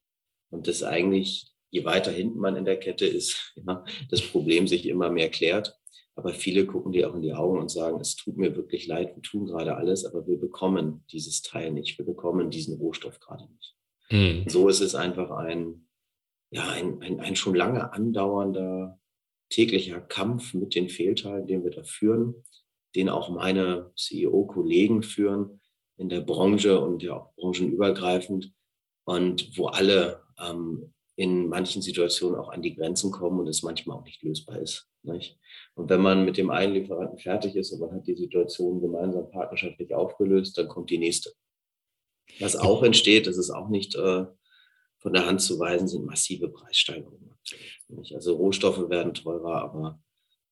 Und 0.52 0.68
das 0.68 0.84
eigentlich, 0.84 1.52
je 1.72 1.86
weiter 1.86 2.12
hinten 2.12 2.40
man 2.40 2.56
in 2.56 2.66
der 2.66 2.80
Kette 2.80 3.06
ist, 3.06 3.54
ja, 3.68 3.84
das 4.10 4.22
Problem 4.22 4.68
sich 4.68 4.88
immer 4.88 5.10
mehr 5.10 5.30
klärt. 5.30 5.78
Aber 6.16 6.34
viele 6.34 6.66
gucken 6.66 6.94
dir 6.94 7.10
auch 7.10 7.16
in 7.16 7.22
die 7.22 7.34
Augen 7.34 7.60
und 7.60 7.70
sagen, 7.70 8.00
es 8.00 8.16
tut 8.16 8.38
mir 8.38 8.56
wirklich 8.56 8.88
leid, 8.88 9.16
wir 9.16 9.22
tun 9.22 9.46
gerade 9.46 9.76
alles, 9.76 10.06
aber 10.06 10.26
wir 10.26 10.40
bekommen 10.40 11.04
dieses 11.12 11.42
Teil 11.42 11.72
nicht, 11.72 11.98
wir 11.98 12.06
bekommen 12.06 12.50
diesen 12.50 12.78
Rohstoff 12.78 13.20
gerade 13.20 13.48
nicht. 13.52 13.76
Mhm. 14.10 14.46
So 14.48 14.70
ist 14.70 14.80
es 14.80 14.96
einfach 14.96 15.32
ein, 15.32 15.88
ja, 16.52 16.70
ein, 16.70 17.02
ein, 17.02 17.20
ein 17.20 17.36
schon 17.36 17.54
lange 17.54 17.92
andauernder 17.92 19.00
täglicher 19.50 20.00
Kampf 20.00 20.54
mit 20.54 20.74
den 20.74 20.90
Fehlteilen, 20.90 21.48
den 21.48 21.64
wir 21.64 21.72
da 21.72 21.84
führen, 21.84 22.44
den 22.96 23.10
auch 23.10 23.30
meine 23.30 23.92
CEO-Kollegen 23.96 25.04
führen 25.04 25.60
in 25.98 26.10
der 26.10 26.22
Branche 26.22 26.80
und 26.80 27.04
ja 27.04 27.16
auch 27.16 27.36
branchenübergreifend 27.36 28.54
und 29.06 29.58
wo 29.58 29.68
alle 29.68 30.24
ähm, 30.40 30.94
in 31.16 31.48
manchen 31.48 31.82
Situationen 31.82 32.40
auch 32.40 32.50
an 32.50 32.62
die 32.62 32.76
Grenzen 32.76 33.12
kommen 33.12 33.40
und 33.40 33.48
es 33.48 33.64
manchmal 33.64 33.98
auch 33.98 34.04
nicht 34.04 34.22
lösbar 34.24 34.60
ist. 34.60 34.90
Nicht? 35.04 35.40
Und 35.76 35.90
wenn 35.90 36.02
man 36.02 36.26
mit 36.26 36.38
dem 36.38 36.50
einen 36.50 36.74
Lieferanten 36.74 37.18
fertig 37.20 37.56
ist 37.56 37.72
und 37.72 37.80
man 37.80 37.94
hat 37.94 38.08
die 38.08 38.16
Situation 38.16 38.82
gemeinsam 38.82 39.30
partnerschaftlich 39.32 39.94
aufgelöst, 39.94 40.58
dann 40.58 40.68
kommt 40.68 40.90
die 40.90 40.98
nächste. 40.98 41.32
Was 42.40 42.56
auch 42.56 42.84
entsteht, 42.84 43.28
das 43.28 43.38
ist 43.38 43.50
auch 43.50 43.70
nicht 43.70 43.96
äh, 43.96 44.26
von 44.98 45.14
der 45.14 45.26
Hand 45.26 45.42
zu 45.42 45.60
weisen, 45.60 45.88
sind 45.88 46.06
massive 46.06 46.50
Preissteigerungen. 46.50 47.32
Also 48.14 48.36
Rohstoffe 48.36 48.90
werden 48.90 49.14
teurer, 49.14 49.62
aber 49.62 50.02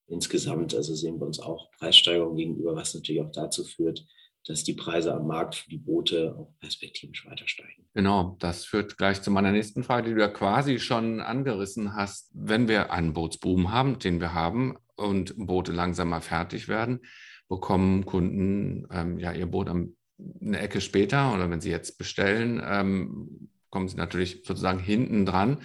insgesamt 0.06 0.74
also 0.74 0.94
sehen 0.94 1.18
wir 1.18 1.26
uns 1.26 1.40
auch 1.40 1.70
Preissteigerungen 1.72 2.36
gegenüber, 2.36 2.76
was 2.76 2.94
natürlich 2.94 3.20
auch 3.20 3.32
dazu 3.32 3.64
führt, 3.64 4.06
dass 4.46 4.64
die 4.64 4.74
Preise 4.74 5.14
am 5.14 5.26
Markt 5.26 5.54
für 5.54 5.70
die 5.70 5.78
Boote 5.78 6.36
auch 6.38 6.52
perspektivisch 6.60 7.26
weiter 7.26 7.48
steigen. 7.48 7.86
Genau, 7.94 8.36
das 8.40 8.64
führt 8.64 8.98
gleich 8.98 9.22
zu 9.22 9.30
meiner 9.30 9.52
nächsten 9.52 9.84
Frage, 9.84 10.08
die 10.08 10.14
du 10.14 10.20
ja 10.20 10.28
quasi 10.28 10.78
schon 10.78 11.20
angerissen 11.20 11.94
hast. 11.94 12.30
Wenn 12.34 12.68
wir 12.68 12.92
einen 12.92 13.12
Bootsboom 13.12 13.72
haben, 13.72 13.98
den 13.98 14.20
wir 14.20 14.34
haben, 14.34 14.76
und 14.96 15.34
Boote 15.36 15.72
langsamer 15.72 16.20
fertig 16.20 16.68
werden, 16.68 17.00
bekommen 17.48 18.06
Kunden 18.06 18.86
ähm, 18.90 19.18
ja 19.18 19.32
ihr 19.32 19.46
Boot 19.46 19.68
am, 19.68 19.96
eine 20.40 20.60
Ecke 20.60 20.80
später 20.80 21.34
oder 21.34 21.50
wenn 21.50 21.60
sie 21.60 21.70
jetzt 21.70 21.98
bestellen, 21.98 22.62
ähm, 22.64 23.50
kommen 23.70 23.88
sie 23.88 23.96
natürlich 23.96 24.42
sozusagen 24.44 24.78
hinten 24.78 25.26
dran. 25.26 25.58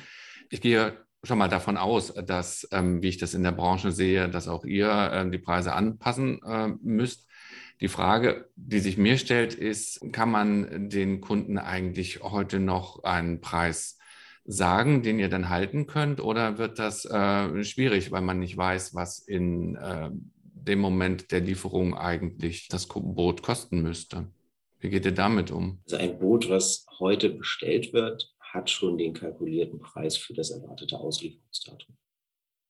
Ich 0.50 0.62
gehe 0.62 0.98
schon 1.24 1.38
mal 1.38 1.48
davon 1.48 1.78
aus, 1.78 2.14
dass, 2.14 2.68
ähm, 2.72 3.02
wie 3.02 3.10
ich 3.10 3.18
das 3.18 3.34
in 3.34 3.44
der 3.44 3.52
Branche 3.52 3.92
sehe, 3.92 4.30
dass 4.30 4.48
auch 4.48 4.66
ihr 4.66 4.90
äh, 4.90 5.30
die 5.30 5.38
Preise 5.38 5.74
anpassen 5.74 6.42
äh, 6.44 6.70
müsst. 6.82 7.29
Die 7.82 7.88
Frage, 7.88 8.50
die 8.56 8.80
sich 8.80 8.98
mir 8.98 9.18
stellt, 9.18 9.54
ist, 9.54 10.02
kann 10.12 10.30
man 10.30 10.90
den 10.90 11.22
Kunden 11.22 11.58
eigentlich 11.58 12.22
heute 12.22 12.60
noch 12.60 13.04
einen 13.04 13.40
Preis 13.40 13.98
sagen, 14.46 15.04
den 15.04 15.20
ihr 15.20 15.30
dann 15.30 15.50
halten 15.50 15.88
könnt, 15.88 16.20
oder 16.20 16.58
wird 16.58 16.80
das 16.80 17.06
äh, 17.06 17.64
schwierig, 17.64 18.12
weil 18.12 18.22
man 18.22 18.40
nicht 18.40 18.58
weiß, 18.58 18.96
was 18.96 19.20
in 19.20 19.76
äh, 19.76 20.10
dem 20.44 20.80
Moment 20.80 21.32
der 21.32 21.40
Lieferung 21.40 21.96
eigentlich 21.96 22.68
das 22.68 22.88
Boot 22.88 23.44
kosten 23.44 23.82
müsste? 23.82 24.28
Wie 24.80 24.90
geht 24.90 25.06
ihr 25.06 25.14
damit 25.14 25.52
um? 25.52 25.82
Also 25.86 25.98
ein 25.98 26.20
Boot, 26.20 26.50
was 26.50 26.86
heute 27.00 27.30
bestellt 27.30 27.94
wird, 27.94 28.34
hat 28.40 28.70
schon 28.70 28.98
den 28.98 29.14
kalkulierten 29.14 29.80
Preis 29.80 30.18
für 30.18 30.34
das 30.34 30.50
erwartete 30.50 30.98
Auslieferungsdatum. 30.98 31.96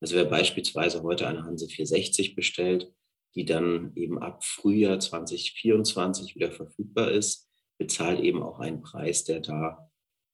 Also 0.00 0.16
wer 0.16 0.24
beispielsweise 0.24 1.02
heute 1.02 1.26
eine 1.26 1.44
Hanse 1.44 1.66
460 1.66 2.34
bestellt, 2.34 2.92
die 3.34 3.44
dann 3.44 3.92
eben 3.94 4.18
ab 4.18 4.44
Frühjahr 4.44 4.98
2024 4.98 6.34
wieder 6.34 6.50
verfügbar 6.50 7.10
ist, 7.10 7.48
bezahlt 7.78 8.20
eben 8.20 8.42
auch 8.42 8.58
einen 8.58 8.82
Preis, 8.82 9.24
der 9.24 9.40
da 9.40 9.90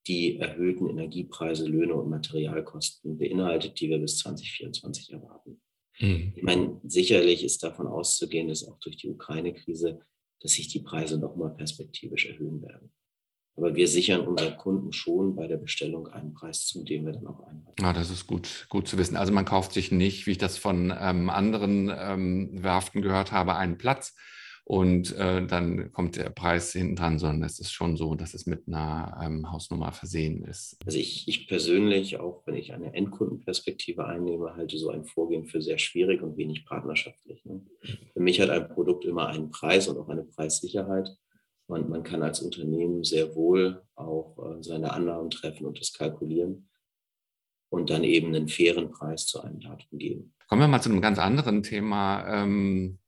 die 0.07 0.37
erhöhten 0.39 0.89
Energiepreise, 0.89 1.67
Löhne 1.67 1.95
und 1.95 2.09
Materialkosten 2.09 3.19
beinhaltet, 3.19 3.81
die 3.81 3.91
wir 3.91 3.99
bis 3.99 4.19
2024 4.19 5.13
erwarten. 5.13 5.61
Mhm. 5.99 6.33
Ich 6.37 6.43
meine, 6.43 6.81
sicherlich 6.85 7.45
ist 7.45 7.63
davon 7.63 7.87
auszugehen, 7.87 8.49
dass 8.49 8.67
auch 8.67 8.79
durch 8.79 8.97
die 8.97 9.11
Ukraine-Krise, 9.11 10.01
dass 10.41 10.53
sich 10.53 10.69
die 10.69 10.81
Preise 10.81 11.19
nochmal 11.19 11.55
perspektivisch 11.55 12.27
erhöhen 12.27 12.63
werden. 12.63 12.93
Aber 13.57 13.75
wir 13.75 13.89
sichern 13.89 14.21
unseren 14.21 14.57
Kunden 14.57 14.93
schon 14.93 15.35
bei 15.35 15.47
der 15.47 15.57
Bestellung 15.57 16.09
einen 16.09 16.35
Preis 16.35 16.67
zu, 16.67 16.85
den 16.85 17.07
wir 17.07 17.13
dann 17.13 17.27
auch 17.27 17.41
einhalten. 17.41 17.81
Ja, 17.81 17.91
ah, 17.91 17.93
das 17.93 18.11
ist 18.11 18.27
gut, 18.27 18.67
gut 18.69 18.87
zu 18.87 18.99
wissen. 18.99 19.17
Also 19.17 19.33
man 19.33 19.45
kauft 19.45 19.73
sich 19.73 19.91
nicht, 19.91 20.27
wie 20.27 20.33
ich 20.33 20.39
das 20.39 20.59
von 20.59 20.93
ähm, 20.99 21.31
anderen 21.31 21.91
ähm, 21.97 22.63
Werften 22.63 23.01
gehört 23.01 23.33
habe, 23.33 23.57
einen 23.57 23.79
Platz 23.79 24.15
und 24.69 25.15
äh, 25.15 25.47
dann 25.47 25.93
kommt 25.93 26.17
der 26.17 26.29
Preis 26.31 26.73
hinten 26.73 26.97
dran, 26.97 27.21
sondern 27.21 27.45
es 27.45 27.61
ist 27.61 27.71
schon 27.71 27.97
so, 27.97 28.17
dass 28.17 28.35
es 28.35 28.47
mit 28.47 28.67
einer 28.67 29.17
ähm, 29.25 29.53
Hausnummer 29.53 29.93
versehen 29.93 30.43
ist. 30.43 30.77
Also 30.85 30.99
ich, 30.99 31.29
ich 31.29 31.47
persönlich, 31.47 32.19
auch 32.19 32.45
wenn 32.47 32.57
ich 32.57 32.73
eine 32.73 32.93
Endkundenperspektive 32.93 34.05
einnehme, 34.05 34.57
halte 34.57 34.77
so 34.77 34.91
ein 34.91 35.05
Vorgehen 35.05 35.47
für 35.47 35.63
sehr 35.63 35.79
schwierig 35.79 36.21
und 36.21 36.37
wenig 36.37 36.67
partnerschaftlich. 36.67 37.45
Ne? 37.45 37.65
Für 38.13 38.19
mich 38.19 38.41
hat 38.41 38.51
ein 38.51 38.69
Produkt 38.69 39.05
immer 39.05 39.29
einen 39.29 39.53
Preis 39.53 39.87
und 39.87 39.99
auch 39.99 40.09
eine 40.09 40.25
Preissicherheit. 40.25 41.17
Und 41.69 41.89
man 41.89 42.03
kann 42.03 42.23
als 42.23 42.41
Unternehmen 42.41 43.03
sehr 43.03 43.35
wohl 43.35 43.83
auch 43.97 44.37
äh, 44.39 44.63
seine 44.63 44.93
Annahmen 44.93 45.31
treffen 45.31 45.67
und 45.67 45.81
das 45.81 45.93
kalkulieren 45.93 46.69
und 47.71 47.91
dann 47.91 48.05
eben 48.05 48.29
einen 48.29 48.49
fairen 48.49 48.91
Preis 48.91 49.27
zu 49.27 49.41
einem 49.41 49.61
Datum 49.61 49.99
geben. 49.99 50.35
Kommen 50.49 50.61
wir 50.61 50.69
mal 50.69 50.81
zu 50.81 50.91
einem 50.91 51.01
ganz 51.01 51.19
anderen 51.19 51.63
Thema. 51.63 52.27
Ähm, 52.29 52.99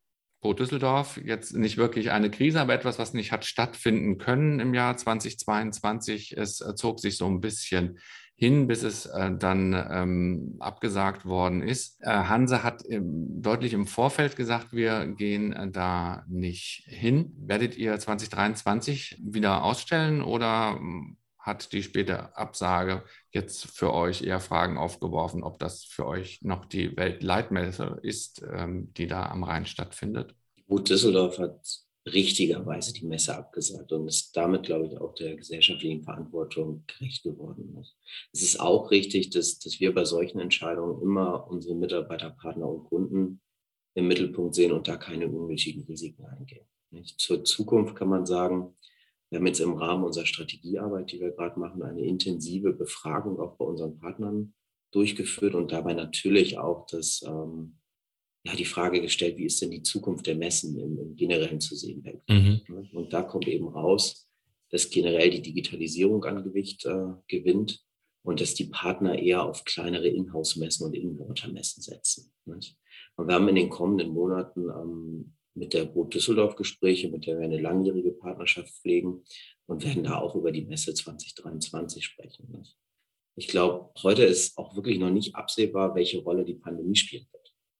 Boot 0.40 0.60
Düsseldorf, 0.60 1.20
jetzt 1.24 1.54
nicht 1.54 1.78
wirklich 1.78 2.12
eine 2.12 2.30
Krise, 2.30 2.60
aber 2.60 2.74
etwas, 2.74 2.98
was 2.98 3.12
nicht 3.12 3.32
hat 3.32 3.44
stattfinden 3.44 4.18
können 4.18 4.60
im 4.60 4.72
Jahr 4.72 4.96
2022. 4.96 6.36
Es 6.36 6.60
äh, 6.60 6.74
zog 6.74 7.00
sich 7.00 7.16
so 7.16 7.26
ein 7.26 7.40
bisschen 7.40 7.98
hin, 8.38 8.68
bis 8.68 8.84
es 8.84 9.06
äh, 9.06 9.32
dann 9.36 9.72
ähm, 9.90 10.56
abgesagt 10.60 11.26
worden 11.26 11.60
ist. 11.60 12.00
Äh, 12.00 12.10
Hanse 12.10 12.62
hat 12.62 12.82
im, 12.82 13.42
deutlich 13.42 13.72
im 13.72 13.88
Vorfeld 13.88 14.36
gesagt, 14.36 14.72
wir 14.72 15.08
gehen 15.08 15.52
äh, 15.52 15.68
da 15.68 16.24
nicht 16.28 16.84
hin. 16.86 17.34
Werdet 17.36 17.76
ihr 17.76 17.98
2023 17.98 19.20
wieder 19.20 19.64
ausstellen 19.64 20.22
oder 20.22 20.76
hm, 20.76 21.16
hat 21.36 21.72
die 21.72 21.82
späte 21.82 22.36
Absage 22.36 23.02
jetzt 23.32 23.66
für 23.66 23.92
euch 23.92 24.22
eher 24.22 24.38
Fragen 24.38 24.78
aufgeworfen, 24.78 25.42
ob 25.42 25.58
das 25.58 25.82
für 25.82 26.06
euch 26.06 26.38
noch 26.42 26.64
die 26.64 26.96
Weltleitmesse 26.96 27.98
ist, 28.02 28.46
ähm, 28.54 28.92
die 28.94 29.08
da 29.08 29.26
am 29.26 29.42
Rhein 29.42 29.66
stattfindet? 29.66 30.36
Gut, 30.68 30.88
Düsseldorf 30.88 31.40
hat 31.40 31.87
richtigerweise 32.12 32.92
die 32.92 33.06
Messe 33.06 33.36
abgesagt 33.36 33.92
und 33.92 34.08
ist 34.08 34.36
damit, 34.36 34.64
glaube 34.64 34.86
ich, 34.86 34.98
auch 34.98 35.14
der 35.14 35.36
gesellschaftlichen 35.36 36.02
Verantwortung 36.02 36.84
gerecht 36.86 37.22
geworden. 37.22 37.76
Es 38.32 38.42
ist 38.42 38.60
auch 38.60 38.90
richtig, 38.90 39.30
dass, 39.30 39.58
dass 39.58 39.80
wir 39.80 39.94
bei 39.94 40.04
solchen 40.04 40.40
Entscheidungen 40.40 41.02
immer 41.02 41.48
unsere 41.48 41.74
Mitarbeiter, 41.74 42.30
Partner 42.30 42.68
und 42.68 42.84
Kunden 42.84 43.40
im 43.94 44.08
Mittelpunkt 44.08 44.54
sehen 44.54 44.72
und 44.72 44.88
da 44.88 44.96
keine 44.96 45.28
unnötigen 45.28 45.84
Risiken 45.84 46.24
eingehen. 46.24 46.66
Zur 47.16 47.44
Zukunft 47.44 47.96
kann 47.96 48.08
man 48.08 48.26
sagen, 48.26 48.74
wir 49.30 49.38
haben 49.38 49.46
jetzt 49.46 49.60
im 49.60 49.74
Rahmen 49.74 50.04
unserer 50.04 50.26
Strategiearbeit, 50.26 51.12
die 51.12 51.20
wir 51.20 51.32
gerade 51.32 51.60
machen, 51.60 51.82
eine 51.82 52.04
intensive 52.04 52.72
Befragung 52.72 53.38
auch 53.40 53.56
bei 53.56 53.64
unseren 53.64 53.98
Partnern 53.98 54.54
durchgeführt 54.90 55.54
und 55.54 55.70
dabei 55.70 55.92
natürlich 55.92 56.58
auch 56.58 56.86
das 56.86 57.22
ähm, 57.26 57.78
ja, 58.44 58.54
die 58.54 58.64
Frage 58.64 59.00
gestellt, 59.00 59.36
wie 59.36 59.46
ist 59.46 59.60
denn 59.60 59.70
die 59.70 59.82
Zukunft 59.82 60.26
der 60.26 60.36
Messen 60.36 60.78
im, 60.78 60.98
im 60.98 61.16
Generellen 61.16 61.60
zu 61.60 61.74
sehen? 61.74 62.04
Mhm. 62.28 62.62
Und 62.92 63.12
da 63.12 63.22
kommt 63.22 63.48
eben 63.48 63.68
raus, 63.68 64.28
dass 64.70 64.90
generell 64.90 65.30
die 65.30 65.42
Digitalisierung 65.42 66.24
an 66.24 66.44
Gewicht 66.44 66.84
äh, 66.84 67.14
gewinnt 67.26 67.82
und 68.22 68.40
dass 68.40 68.54
die 68.54 68.66
Partner 68.66 69.18
eher 69.18 69.42
auf 69.42 69.64
kleinere 69.64 70.08
Inhouse-Messen 70.08 70.86
und 70.86 70.94
Inverter-Messen 70.94 71.82
setzen. 71.82 72.32
Nicht? 72.44 72.76
Und 73.16 73.28
wir 73.28 73.34
haben 73.34 73.48
in 73.48 73.54
den 73.54 73.70
kommenden 73.70 74.10
Monaten 74.10 74.68
ähm, 74.68 75.34
mit 75.54 75.74
der 75.74 75.86
Boot 75.86 76.14
Düsseldorf 76.14 76.54
Gespräche, 76.54 77.08
mit 77.08 77.26
der 77.26 77.38
wir 77.38 77.44
eine 77.44 77.60
langjährige 77.60 78.12
Partnerschaft 78.12 78.72
pflegen 78.80 79.24
und 79.66 79.84
werden 79.84 80.04
da 80.04 80.18
auch 80.18 80.36
über 80.36 80.52
die 80.52 80.64
Messe 80.64 80.94
2023 80.94 82.04
sprechen. 82.04 82.48
Nicht? 82.56 82.76
Ich 83.36 83.48
glaube, 83.48 83.90
heute 84.02 84.24
ist 84.24 84.58
auch 84.58 84.74
wirklich 84.76 84.98
noch 84.98 85.10
nicht 85.10 85.34
absehbar, 85.34 85.94
welche 85.94 86.18
Rolle 86.18 86.44
die 86.44 86.54
Pandemie 86.54 86.96
spielen 86.96 87.26
wird. 87.32 87.37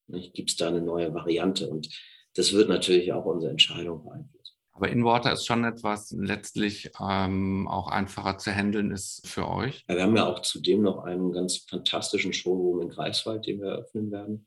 Gibt 0.09 0.51
es 0.51 0.57
da 0.57 0.69
eine 0.69 0.81
neue 0.81 1.13
Variante? 1.15 1.69
Und 1.69 1.89
das 2.35 2.53
wird 2.53 2.69
natürlich 2.69 3.13
auch 3.13 3.25
unsere 3.25 3.51
Entscheidung 3.51 4.05
beeinflussen. 4.05 4.57
Aber 4.73 4.89
InWater 4.91 5.33
ist 5.33 5.45
schon 5.45 5.65
etwas 5.65 6.13
letztlich 6.13 6.91
ähm, 7.01 7.67
auch 7.67 7.89
einfacher 7.89 8.39
zu 8.39 8.53
handeln 8.53 8.93
ist 8.93 9.27
für 9.27 9.49
euch. 9.49 9.85
Ja, 9.89 9.97
wir 9.97 10.05
haben 10.05 10.17
ja 10.17 10.27
auch 10.27 10.41
zudem 10.41 10.83
noch 10.83 11.03
einen 11.03 11.33
ganz 11.33 11.57
fantastischen 11.69 12.33
Showroom 12.33 12.83
in 12.83 12.89
Greifswald, 12.89 13.45
den 13.47 13.61
wir 13.61 13.71
eröffnen 13.71 14.13
werden. 14.13 14.47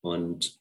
Und 0.00 0.58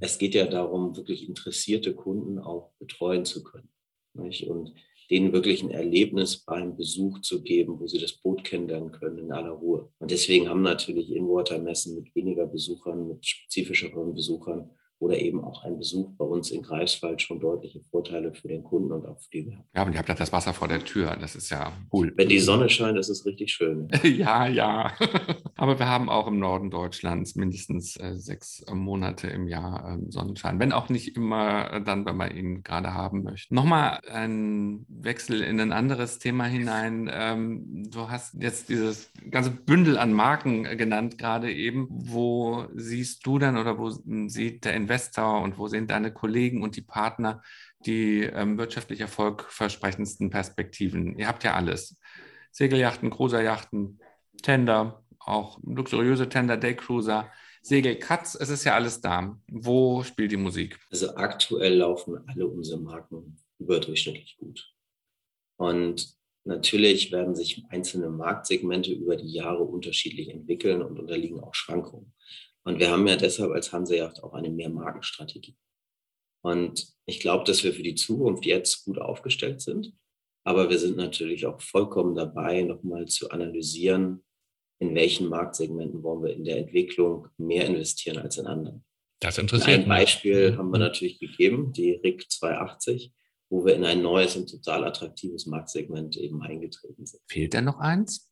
es 0.00 0.18
geht 0.18 0.34
ja 0.34 0.46
darum, 0.46 0.96
wirklich 0.96 1.26
interessierte 1.26 1.94
Kunden 1.94 2.38
auch 2.38 2.72
betreuen 2.78 3.24
zu 3.24 3.42
können. 3.42 3.70
Nicht? 4.12 4.46
Und 4.48 4.74
denen 5.10 5.32
wirklich 5.32 5.62
ein 5.62 5.70
Erlebnis 5.70 6.36
beim 6.36 6.76
Besuch 6.76 7.20
zu 7.20 7.42
geben, 7.42 7.80
wo 7.80 7.86
sie 7.86 7.98
das 7.98 8.12
Boot 8.12 8.44
kennenlernen 8.44 8.92
können 8.92 9.18
in 9.18 9.32
aller 9.32 9.50
Ruhe. 9.50 9.88
Und 9.98 10.10
deswegen 10.10 10.48
haben 10.48 10.62
natürlich 10.62 11.10
In-Water-Messen 11.10 11.94
mit 11.94 12.14
weniger 12.14 12.46
Besuchern, 12.46 13.08
mit 13.08 13.26
spezifischeren 13.26 14.14
Besuchern 14.14 14.70
oder 15.00 15.18
eben 15.18 15.44
auch 15.44 15.64
ein 15.64 15.78
Besuch 15.78 16.10
bei 16.16 16.24
uns 16.24 16.50
in 16.50 16.62
Greifswald 16.62 17.22
schon 17.22 17.38
deutliche 17.38 17.80
Vorteile 17.90 18.34
für 18.34 18.48
den 18.48 18.64
Kunden 18.64 18.90
und 18.90 19.06
auch 19.06 19.20
für 19.20 19.30
die 19.30 19.46
Werbung. 19.46 19.64
Ja, 19.74 19.82
und 19.84 19.92
ihr 19.92 19.98
habt 19.98 20.08
ja 20.08 20.14
das 20.14 20.32
Wasser 20.32 20.52
vor 20.52 20.66
der 20.66 20.84
Tür. 20.84 21.16
Das 21.20 21.36
ist 21.36 21.50
ja 21.50 21.72
cool. 21.92 22.12
Wenn 22.16 22.28
die 22.28 22.40
Sonne 22.40 22.68
scheint, 22.68 22.98
ist 22.98 23.08
es 23.08 23.24
richtig 23.24 23.52
schön. 23.52 23.88
ja, 24.02 24.48
ja. 24.48 24.92
Aber 25.54 25.78
wir 25.78 25.86
haben 25.86 26.08
auch 26.08 26.26
im 26.26 26.40
Norden 26.40 26.70
Deutschlands 26.70 27.36
mindestens 27.36 27.96
äh, 27.96 28.14
sechs 28.16 28.64
Monate 28.72 29.28
im 29.28 29.46
Jahr 29.46 29.98
äh, 29.98 30.10
Sonnenschein. 30.10 30.58
Wenn 30.58 30.72
auch 30.72 30.88
nicht 30.88 31.16
immer 31.16 31.72
äh, 31.72 31.82
dann, 31.82 32.04
wenn 32.04 32.16
man 32.16 32.36
ihn 32.36 32.62
gerade 32.64 32.92
haben 32.92 33.22
möchte. 33.22 33.54
Nochmal 33.54 34.00
ein 34.10 34.84
Wechsel 34.88 35.42
in 35.42 35.60
ein 35.60 35.72
anderes 35.72 36.18
Thema 36.18 36.44
hinein. 36.44 37.08
Ähm, 37.12 37.88
du 37.88 38.10
hast 38.10 38.34
jetzt 38.42 38.68
dieses 38.68 39.12
ganze 39.30 39.50
Bündel 39.50 39.96
an 39.96 40.12
Marken 40.12 40.64
genannt 40.76 41.18
gerade 41.18 41.52
eben. 41.52 41.86
Wo 41.88 42.64
siehst 42.74 43.24
du 43.24 43.38
dann 43.38 43.56
oder 43.56 43.78
wo 43.78 43.90
sieht 43.90 44.64
der 44.64 44.74
Entwickler 44.74 44.87
Investor 44.88 45.42
und 45.42 45.58
wo 45.58 45.68
sehen 45.68 45.86
deine 45.86 46.12
Kollegen 46.12 46.62
und 46.62 46.76
die 46.76 46.82
Partner 46.82 47.42
die 47.84 48.22
ähm, 48.22 48.56
wirtschaftlich 48.56 49.00
erfolgversprechendsten 49.00 50.30
Perspektiven? 50.30 51.18
Ihr 51.18 51.28
habt 51.28 51.44
ja 51.44 51.54
alles. 51.54 52.00
Segeljachten, 52.50 53.10
Cruiserjachten, 53.10 54.00
Tender, 54.42 55.04
auch 55.20 55.60
luxuriöse 55.62 56.28
Tender, 56.28 56.56
Daycruiser, 56.56 57.30
Segelkatz, 57.62 58.34
es 58.34 58.48
ist 58.48 58.64
ja 58.64 58.74
alles 58.74 59.02
da. 59.02 59.38
Wo 59.50 60.02
spielt 60.02 60.32
die 60.32 60.38
Musik? 60.38 60.78
Also 60.90 61.14
aktuell 61.16 61.74
laufen 61.74 62.18
alle 62.26 62.46
unsere 62.46 62.80
Marken 62.80 63.36
überdurchschnittlich 63.58 64.38
gut. 64.38 64.72
Und 65.56 66.14
natürlich 66.44 67.12
werden 67.12 67.36
sich 67.36 67.64
einzelne 67.68 68.08
Marktsegmente 68.08 68.92
über 68.92 69.16
die 69.16 69.30
Jahre 69.30 69.64
unterschiedlich 69.64 70.30
entwickeln 70.30 70.80
und 70.80 70.98
unterliegen 70.98 71.40
auch 71.40 71.54
Schwankungen. 71.54 72.14
Und 72.68 72.80
wir 72.80 72.90
haben 72.90 73.08
ja 73.08 73.16
deshalb 73.16 73.52
als 73.52 73.72
Hanseyacht 73.72 74.22
auch 74.22 74.34
eine 74.34 74.50
Mehrmarkenstrategie. 74.50 75.56
Und 76.42 76.86
ich 77.06 77.18
glaube, 77.18 77.44
dass 77.44 77.64
wir 77.64 77.72
für 77.72 77.82
die 77.82 77.94
Zukunft 77.94 78.44
jetzt 78.44 78.84
gut 78.84 78.98
aufgestellt 78.98 79.62
sind. 79.62 79.94
Aber 80.44 80.68
wir 80.68 80.78
sind 80.78 80.98
natürlich 80.98 81.46
auch 81.46 81.62
vollkommen 81.62 82.14
dabei, 82.14 82.60
nochmal 82.60 83.06
zu 83.06 83.30
analysieren, 83.30 84.22
in 84.80 84.94
welchen 84.94 85.28
Marktsegmenten 85.28 86.02
wollen 86.02 86.22
wir 86.22 86.34
in 86.34 86.44
der 86.44 86.58
Entwicklung 86.58 87.28
mehr 87.38 87.64
investieren 87.64 88.18
als 88.18 88.36
in 88.36 88.46
anderen. 88.46 88.84
Das 89.20 89.38
interessiert 89.38 89.78
mich. 89.78 89.86
Ein 89.86 89.88
Beispiel 89.88 90.58
haben 90.58 90.70
wir 90.70 90.78
natürlich 90.78 91.18
gegeben, 91.18 91.72
die 91.72 91.92
RIC 91.92 92.30
280, 92.30 93.14
wo 93.48 93.64
wir 93.64 93.76
in 93.76 93.84
ein 93.86 94.02
neues 94.02 94.36
und 94.36 94.50
total 94.50 94.84
attraktives 94.84 95.46
Marktsegment 95.46 96.18
eben 96.18 96.42
eingetreten 96.42 97.06
sind. 97.06 97.22
Fehlt 97.28 97.54
denn 97.54 97.64
noch 97.64 97.78
eins? 97.78 98.30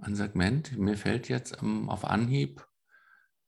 Ein 0.00 0.16
Segment? 0.16 0.76
Mir 0.76 0.96
fällt 0.96 1.28
jetzt 1.28 1.62
um, 1.62 1.88
auf 1.88 2.04
Anhieb 2.04 2.66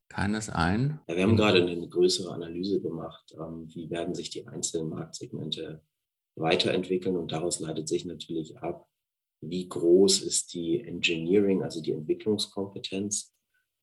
keines 0.09 0.49
ein. 0.49 1.01
Ja, 1.09 1.17
wir 1.17 1.23
haben 1.23 1.37
gerade 1.37 1.63
eine 1.63 1.89
größere 1.89 2.33
Analyse 2.33 2.81
gemacht, 2.81 3.35
ähm, 3.39 3.69
wie 3.75 3.91
werden 3.91 4.15
sich 4.15 4.31
die 4.31 4.47
einzelnen 4.47 4.89
Marktsegmente 4.89 5.83
weiterentwickeln. 6.37 7.17
Und 7.17 7.33
daraus 7.33 7.61
leitet 7.61 7.89
sich 7.89 8.05
natürlich 8.05 8.59
ab, 8.59 8.89
wie 9.41 9.69
groß 9.69 10.23
ist 10.23 10.55
die 10.55 10.81
Engineering, 10.81 11.63
also 11.63 11.83
die 11.83 11.93
Entwicklungskompetenz. 11.93 13.35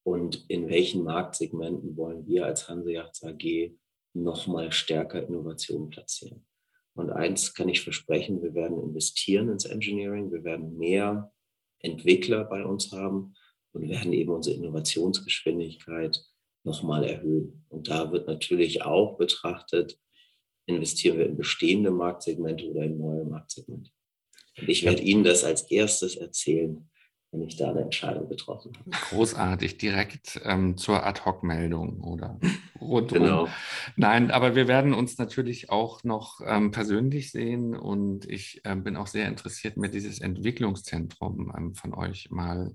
Und 0.04 0.46
in 0.50 0.70
welchen 0.70 1.04
Marktsegmenten 1.04 1.96
wollen 1.98 2.28
wir 2.28 2.46
als 2.46 2.68
Hanseyachts 2.68 3.24
AG 3.24 3.76
nochmal 4.14 4.72
stärker 4.72 5.26
Innovation 5.28 5.90
platzieren. 5.90 6.46
Und 6.96 7.10
eins 7.10 7.54
kann 7.54 7.70
ich 7.70 7.82
versprechen, 7.82 8.42
wir 8.42 8.54
werden 8.54 8.82
investieren 8.82 9.50
ins 9.50 9.66
Engineering, 9.66 10.32
wir 10.32 10.44
werden 10.44 10.78
mehr 10.78 11.34
Entwickler 11.80 12.46
bei 12.46 12.66
uns 12.66 12.92
haben 12.92 13.36
und 13.76 13.90
werden 13.90 14.14
eben 14.14 14.32
unsere 14.32 14.56
Innovationsgeschwindigkeit 14.56 16.24
nochmal 16.64 17.04
erhöhen. 17.04 17.66
Und 17.70 17.90
da 17.90 18.12
wird 18.12 18.28
natürlich 18.28 18.84
auch 18.84 19.18
betrachtet, 19.18 20.00
investieren 20.66 21.18
wir 21.18 21.28
in 21.28 21.38
bestehende 21.38 21.92
Marktsegmente 21.92 22.66
oder 22.70 22.84
in 22.84 22.98
neue 22.98 23.26
Marktsegmente. 23.26 23.92
Und 24.58 24.70
ich 24.70 24.84
werde 24.84 25.02
Ihnen 25.02 25.24
das 25.24 25.44
als 25.44 25.70
erstes 25.70 26.16
erzählen, 26.16 26.90
wenn 27.32 27.42
ich 27.42 27.58
da 27.58 27.70
eine 27.70 27.82
Entscheidung 27.82 28.30
getroffen 28.30 28.72
habe. 28.78 28.92
Großartig, 29.10 29.78
direkt 29.78 30.40
ähm, 30.46 30.78
zur 30.78 31.06
Ad-Hoc-Meldung 31.06 32.02
oder 32.02 32.40
rundum. 32.80 33.20
Genau. 33.20 33.48
Nein, 33.98 34.32
aber 34.32 34.56
wir 34.56 34.70
werden 34.70 34.94
uns 34.94 35.18
natürlich 35.18 35.70
auch 35.70 36.04
noch 36.06 36.40
ähm, 36.46 36.72
persönlich 36.72 37.32
sehen 37.32 37.76
und 37.76 38.30
ich 38.30 38.62
äh, 38.64 38.76
bin 38.78 38.96
auch 38.96 39.08
sehr 39.08 39.28
interessiert, 39.28 39.76
mir 39.76 39.90
dieses 39.90 40.22
Entwicklungszentrum 40.22 41.52
ähm, 41.56 41.76
von 41.76 41.94
euch 41.94 42.32
mal 42.32 42.74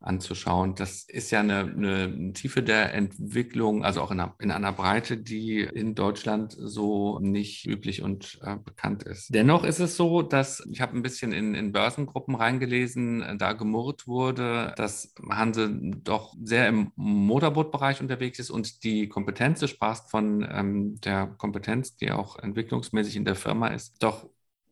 anzuschauen. 0.00 0.74
Das 0.74 1.02
ist 1.02 1.30
ja 1.30 1.40
eine, 1.40 1.60
eine 1.60 2.32
Tiefe 2.32 2.62
der 2.62 2.94
Entwicklung, 2.94 3.84
also 3.84 4.00
auch 4.00 4.10
in 4.10 4.20
einer, 4.20 4.34
in 4.38 4.50
einer, 4.50 4.72
Breite, 4.72 5.18
die 5.18 5.60
in 5.60 5.94
Deutschland 5.94 6.56
so 6.58 7.18
nicht 7.18 7.66
üblich 7.66 8.02
und 8.02 8.38
äh, 8.42 8.56
bekannt 8.56 9.02
ist. 9.02 9.34
Dennoch 9.34 9.62
ist 9.62 9.78
es 9.78 9.96
so, 9.96 10.22
dass 10.22 10.66
ich 10.70 10.80
habe 10.80 10.96
ein 10.96 11.02
bisschen 11.02 11.32
in, 11.32 11.54
in 11.54 11.72
Börsengruppen 11.72 12.34
reingelesen, 12.34 13.22
äh, 13.22 13.36
da 13.36 13.52
gemurrt 13.52 14.06
wurde, 14.06 14.72
dass 14.76 15.14
Hanse 15.28 15.70
doch 16.02 16.34
sehr 16.42 16.68
im 16.68 16.92
Motorbootbereich 16.96 18.00
unterwegs 18.00 18.38
ist 18.38 18.50
und 18.50 18.82
die 18.84 19.08
Kompetenz, 19.08 19.60
du 19.60 19.68
sprachst 19.68 20.10
von 20.10 20.46
ähm, 20.50 21.00
der 21.00 21.26
Kompetenz, 21.26 21.96
die 21.96 22.10
auch 22.10 22.38
entwicklungsmäßig 22.38 23.16
in 23.16 23.24
der 23.24 23.34
Firma 23.36 23.68
ist, 23.68 24.02
doch 24.02 24.26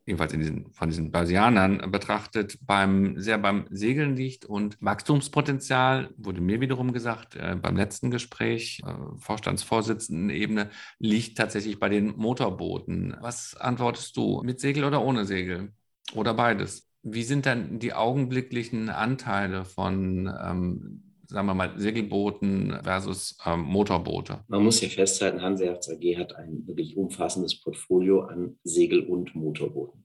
jedenfalls 0.09 0.31
diesen, 0.33 0.71
von 0.71 0.89
diesen 0.89 1.11
Börsianern 1.11 1.91
betrachtet, 1.91 2.57
beim, 2.61 3.19
sehr 3.19 3.37
beim 3.37 3.67
Segeln 3.69 4.15
liegt 4.15 4.43
und 4.43 4.75
Wachstumspotenzial, 4.81 6.09
wurde 6.17 6.41
mir 6.41 6.59
wiederum 6.59 6.91
gesagt, 6.93 7.35
äh, 7.35 7.55
beim 7.55 7.77
letzten 7.77 8.09
Gespräch, 8.09 8.81
äh, 8.85 8.91
Vorstandsvorsitzenden-Ebene, 9.19 10.71
liegt 10.97 11.37
tatsächlich 11.37 11.79
bei 11.79 11.89
den 11.89 12.17
Motorbooten. 12.17 13.15
Was 13.21 13.55
antwortest 13.55 14.17
du? 14.17 14.41
Mit 14.43 14.59
Segel 14.59 14.83
oder 14.83 15.03
ohne 15.03 15.25
Segel? 15.25 15.73
Oder 16.15 16.33
beides? 16.33 16.89
Wie 17.03 17.23
sind 17.23 17.45
dann 17.45 17.77
die 17.77 17.93
augenblicklichen 17.93 18.89
Anteile 18.89 19.63
von 19.63 20.27
ähm, 20.43 21.03
sagen 21.29 21.45
wir 21.45 21.53
mal, 21.53 21.73
Segelbooten 21.77 22.79
versus 22.83 23.37
ähm, 23.45 23.61
Motorboote? 23.61 24.43
Man 24.47 24.63
muss 24.63 24.79
hier 24.79 24.89
festhalten, 24.89 25.41
Hanseacht 25.41 25.87
AG 25.87 26.17
hat 26.17 26.35
ein 26.35 26.65
wirklich 26.67 26.97
umfassendes 26.97 27.61
Portfolio 27.61 28.21
an 28.21 28.57
Segel- 28.63 29.05
und 29.05 29.35
Motorbooten. 29.35 30.03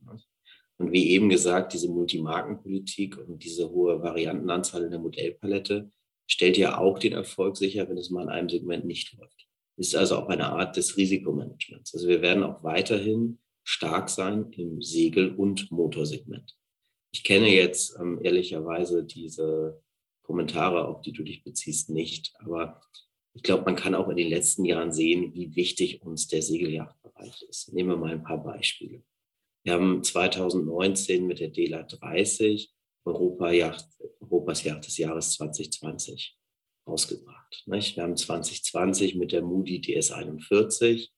Und 0.76 0.92
wie 0.92 1.10
eben 1.10 1.28
gesagt, 1.28 1.72
diese 1.72 1.88
Multimarkenpolitik 1.88 3.16
und 3.16 3.42
diese 3.42 3.70
hohe 3.70 4.02
Variantenanzahl 4.02 4.84
in 4.84 4.90
der 4.90 5.00
Modellpalette 5.00 5.90
stellt 6.26 6.58
ja 6.58 6.78
auch 6.78 6.98
den 6.98 7.12
Erfolg 7.12 7.56
sicher, 7.56 7.88
wenn 7.88 7.96
es 7.96 8.10
mal 8.10 8.24
in 8.24 8.28
einem 8.28 8.48
Segment 8.48 8.84
nicht 8.84 9.16
läuft. 9.16 9.46
Ist 9.76 9.96
also 9.96 10.16
auch 10.16 10.28
eine 10.28 10.46
Art 10.46 10.76
des 10.76 10.96
Risikomanagements. 10.96 11.94
Also 11.94 12.08
wir 12.08 12.22
werden 12.22 12.42
auch 12.42 12.62
weiterhin 12.62 13.38
stark 13.62 14.10
sein 14.10 14.50
im 14.52 14.82
Segel- 14.82 15.34
und 15.34 15.70
Motorsegment. 15.70 16.54
Ich 17.12 17.22
kenne 17.22 17.48
jetzt 17.48 17.96
ähm, 17.98 18.20
ehrlicherweise 18.22 19.04
diese 19.04 19.80
Kommentare, 20.24 20.88
auf 20.88 21.02
die 21.02 21.12
du 21.12 21.22
dich 21.22 21.44
beziehst, 21.44 21.90
nicht. 21.90 22.34
Aber 22.40 22.80
ich 23.34 23.42
glaube, 23.42 23.64
man 23.64 23.76
kann 23.76 23.94
auch 23.94 24.08
in 24.08 24.16
den 24.16 24.28
letzten 24.28 24.64
Jahren 24.64 24.92
sehen, 24.92 25.34
wie 25.34 25.54
wichtig 25.54 26.02
uns 26.02 26.28
der 26.28 26.42
Segeljachtbereich 26.42 27.42
ist. 27.48 27.72
Nehmen 27.72 27.90
wir 27.90 27.96
mal 27.96 28.12
ein 28.12 28.22
paar 28.22 28.42
Beispiele. 28.42 29.02
Wir 29.64 29.74
haben 29.74 30.02
2019 30.02 31.26
mit 31.26 31.40
der 31.40 31.48
DELA 31.48 31.82
30 31.84 32.72
Europa 33.04 33.50
Yacht, 33.50 33.86
Europas 34.20 34.64
Yacht 34.64 34.86
des 34.86 34.98
Jahres 34.98 35.32
2020 35.32 36.38
rausgebracht. 36.86 37.62
Wir 37.66 38.02
haben 38.02 38.16
2020 38.16 39.14
mit 39.16 39.32
der 39.32 39.42
Moody 39.42 39.80
DS 39.80 40.10
41 40.10 41.12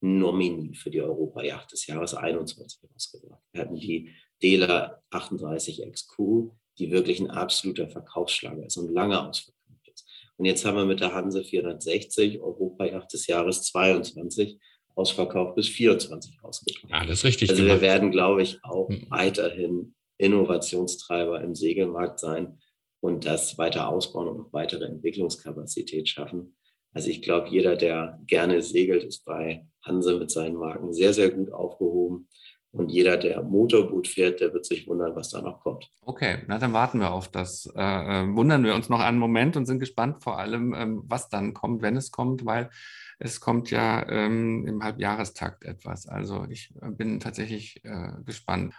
Nomini 0.00 0.74
für 0.74 0.90
die 0.90 1.00
Europa 1.00 1.42
Yacht 1.42 1.72
des 1.72 1.86
Jahres 1.86 2.14
21 2.14 2.90
rausgebracht. 2.92 3.42
Wir 3.52 3.62
hatten 3.62 3.76
die 3.76 4.10
DELA 4.42 5.02
38 5.10 5.88
XQ 5.90 6.50
die 6.78 6.90
wirklich 6.90 7.20
ein 7.20 7.30
absoluter 7.30 7.88
Verkaufsschlager 7.88 8.66
ist 8.66 8.76
und 8.76 8.92
lange 8.92 9.28
ausverkauft 9.28 9.88
ist. 9.92 10.06
Und 10.36 10.46
jetzt 10.46 10.64
haben 10.64 10.76
wir 10.76 10.84
mit 10.84 11.00
der 11.00 11.14
Hanse 11.14 11.44
460 11.44 12.40
Europajacht 12.40 13.12
des 13.12 13.26
Jahres 13.26 13.62
22 13.64 14.58
ausverkauft 14.94 15.54
bis 15.54 15.68
24 15.68 16.42
ausgebracht. 16.42 16.92
Alles 16.92 17.24
richtig. 17.24 17.50
Also 17.50 17.62
gemacht. 17.62 17.80
wir 17.80 17.88
werden, 17.88 18.10
glaube 18.10 18.42
ich, 18.42 18.58
auch 18.62 18.88
mhm. 18.88 19.06
weiterhin 19.08 19.94
Innovationstreiber 20.18 21.40
im 21.40 21.54
Segelmarkt 21.54 22.20
sein 22.20 22.58
und 23.00 23.26
das 23.26 23.58
weiter 23.58 23.88
ausbauen 23.88 24.28
und 24.28 24.38
noch 24.38 24.52
weitere 24.52 24.84
Entwicklungskapazität 24.84 26.08
schaffen. 26.08 26.56
Also 26.94 27.08
ich 27.08 27.22
glaube, 27.22 27.48
jeder, 27.48 27.74
der 27.74 28.20
gerne 28.26 28.62
segelt, 28.62 29.02
ist 29.02 29.24
bei 29.24 29.66
Hanse 29.82 30.18
mit 30.18 30.30
seinen 30.30 30.56
Marken 30.56 30.92
sehr, 30.92 31.12
sehr 31.12 31.30
gut 31.30 31.52
aufgehoben. 31.52 32.28
Und 32.72 32.88
jeder, 32.88 33.18
der 33.18 33.42
Motorboot 33.42 34.08
fährt, 34.08 34.40
der 34.40 34.54
wird 34.54 34.64
sich 34.64 34.86
wundern, 34.86 35.14
was 35.14 35.28
da 35.28 35.42
noch 35.42 35.60
kommt. 35.60 35.90
Okay, 36.06 36.38
na 36.46 36.58
dann 36.58 36.72
warten 36.72 37.00
wir 37.00 37.12
auf 37.12 37.28
das. 37.28 37.70
Äh, 37.76 37.82
äh, 37.82 38.34
wundern 38.34 38.64
wir 38.64 38.74
uns 38.74 38.88
noch 38.88 39.00
einen 39.00 39.18
Moment 39.18 39.58
und 39.58 39.66
sind 39.66 39.78
gespannt 39.78 40.22
vor 40.22 40.38
allem, 40.38 40.72
ähm, 40.72 41.02
was 41.04 41.28
dann 41.28 41.52
kommt, 41.52 41.82
wenn 41.82 41.96
es 41.96 42.10
kommt, 42.10 42.46
weil 42.46 42.70
es 43.18 43.40
kommt 43.40 43.70
ja 43.70 44.08
ähm, 44.08 44.66
im 44.66 44.82
Halbjahrestakt 44.82 45.64
etwas. 45.64 46.08
Also 46.08 46.46
ich 46.48 46.72
äh, 46.80 46.90
bin 46.90 47.20
tatsächlich 47.20 47.84
äh, 47.84 48.12
gespannt. 48.24 48.74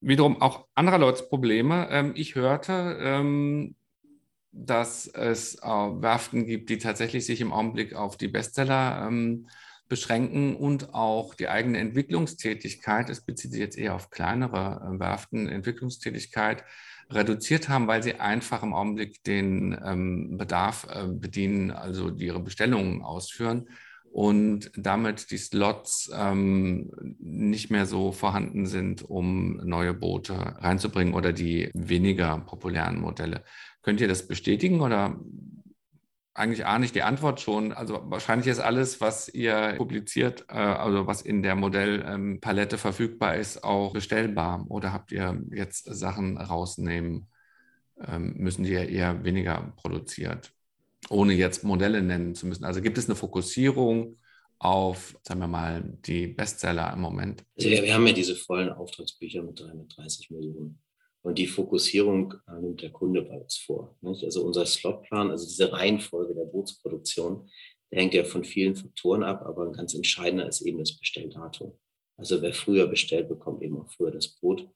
Wiederum 0.00 0.40
auch 0.40 0.66
anderer 0.74 0.98
Leute 0.98 1.24
Probleme. 1.24 1.88
Ähm, 1.90 2.12
ich 2.16 2.36
hörte, 2.36 2.96
ähm, 3.02 3.76
dass 4.50 5.06
es 5.06 5.56
äh, 5.56 5.66
Werften 5.66 6.46
gibt, 6.46 6.70
die 6.70 6.78
tatsächlich 6.78 7.26
sich 7.26 7.42
im 7.42 7.52
Augenblick 7.52 7.94
auf 7.94 8.16
die 8.16 8.28
Bestseller 8.28 9.06
ähm, 9.06 9.46
beschränken 9.90 10.56
und 10.56 10.94
auch 10.94 11.34
die 11.34 11.48
eigene 11.48 11.78
Entwicklungstätigkeit, 11.78 13.10
es 13.10 13.20
bezieht 13.20 13.50
sich 13.50 13.60
jetzt 13.60 13.76
eher 13.76 13.94
auf 13.94 14.08
kleinere 14.08 14.94
äh, 14.94 14.98
Werften, 14.98 15.48
Entwicklungstätigkeit 15.48 16.64
reduziert 17.10 17.68
haben, 17.68 17.88
weil 17.88 18.02
sie 18.02 18.14
einfach 18.14 18.62
im 18.62 18.72
Augenblick 18.72 19.22
den 19.24 19.78
ähm, 19.84 20.38
Bedarf 20.38 20.86
äh, 20.88 21.08
bedienen, 21.08 21.72
also 21.72 22.08
ihre 22.10 22.40
Bestellungen 22.40 23.02
ausführen 23.02 23.68
und 24.12 24.70
damit 24.76 25.30
die 25.30 25.38
Slots 25.38 26.10
ähm, 26.14 26.90
nicht 27.18 27.70
mehr 27.70 27.86
so 27.86 28.12
vorhanden 28.12 28.66
sind, 28.66 29.02
um 29.02 29.56
neue 29.56 29.92
Boote 29.92 30.34
reinzubringen 30.34 31.14
oder 31.14 31.32
die 31.32 31.70
weniger 31.74 32.38
populären 32.38 33.00
Modelle. 33.00 33.42
Könnt 33.82 34.00
ihr 34.00 34.08
das 34.08 34.26
bestätigen 34.26 34.80
oder 34.80 35.18
eigentlich 36.34 36.66
ahne 36.66 36.84
ich 36.84 36.92
die 36.92 37.02
Antwort 37.02 37.40
schon. 37.40 37.72
Also 37.72 38.00
wahrscheinlich 38.04 38.46
ist 38.46 38.60
alles, 38.60 39.00
was 39.00 39.28
ihr 39.28 39.74
publiziert, 39.76 40.46
äh, 40.48 40.54
also 40.54 41.06
was 41.06 41.22
in 41.22 41.42
der 41.42 41.56
Modellpalette 41.56 42.78
verfügbar 42.78 43.36
ist, 43.36 43.64
auch 43.64 43.92
bestellbar. 43.92 44.64
Oder 44.68 44.92
habt 44.92 45.12
ihr 45.12 45.42
jetzt 45.50 45.84
Sachen 45.84 46.38
rausnehmen 46.38 47.28
ähm, 48.06 48.34
müssen, 48.36 48.64
die 48.64 48.72
ihr 48.72 48.88
eher 48.88 49.24
weniger 49.24 49.72
produziert, 49.76 50.52
ohne 51.08 51.34
jetzt 51.34 51.64
Modelle 51.64 52.02
nennen 52.02 52.34
zu 52.34 52.46
müssen? 52.46 52.64
Also 52.64 52.80
gibt 52.80 52.98
es 52.98 53.06
eine 53.06 53.16
Fokussierung 53.16 54.16
auf, 54.58 55.16
sagen 55.22 55.40
wir 55.40 55.48
mal, 55.48 55.82
die 56.04 56.26
Bestseller 56.26 56.92
im 56.92 57.00
Moment? 57.00 57.44
Also 57.56 57.70
wir, 57.70 57.82
wir 57.82 57.94
haben 57.94 58.06
ja 58.06 58.12
diese 58.12 58.36
vollen 58.36 58.70
Auftragsbücher 58.70 59.42
mit 59.42 59.58
330 59.58 60.30
Millionen. 60.30 60.79
Und 61.22 61.38
die 61.38 61.46
Fokussierung 61.46 62.34
nimmt 62.60 62.80
der 62.82 62.90
Kunde 62.90 63.22
bei 63.22 63.38
uns 63.38 63.58
vor. 63.58 63.96
Nicht? 64.00 64.24
Also 64.24 64.44
unser 64.44 64.64
Slotplan, 64.64 65.30
also 65.30 65.46
diese 65.46 65.72
Reihenfolge 65.72 66.34
der 66.34 66.46
Bootsproduktion, 66.46 67.50
der 67.90 68.00
hängt 68.00 68.14
ja 68.14 68.24
von 68.24 68.44
vielen 68.44 68.76
Faktoren 68.76 69.22
ab, 69.22 69.42
aber 69.44 69.66
ein 69.66 69.72
ganz 69.72 69.94
entscheidender 69.94 70.48
ist 70.48 70.62
eben 70.62 70.78
das 70.78 70.96
Bestelldatum. 70.96 71.78
Also 72.16 72.40
wer 72.40 72.54
früher 72.54 72.86
bestellt, 72.86 73.28
bekommt 73.28 73.62
eben 73.62 73.78
auch 73.80 73.90
früher 73.90 74.10
das 74.10 74.28
Boot. 74.28 74.68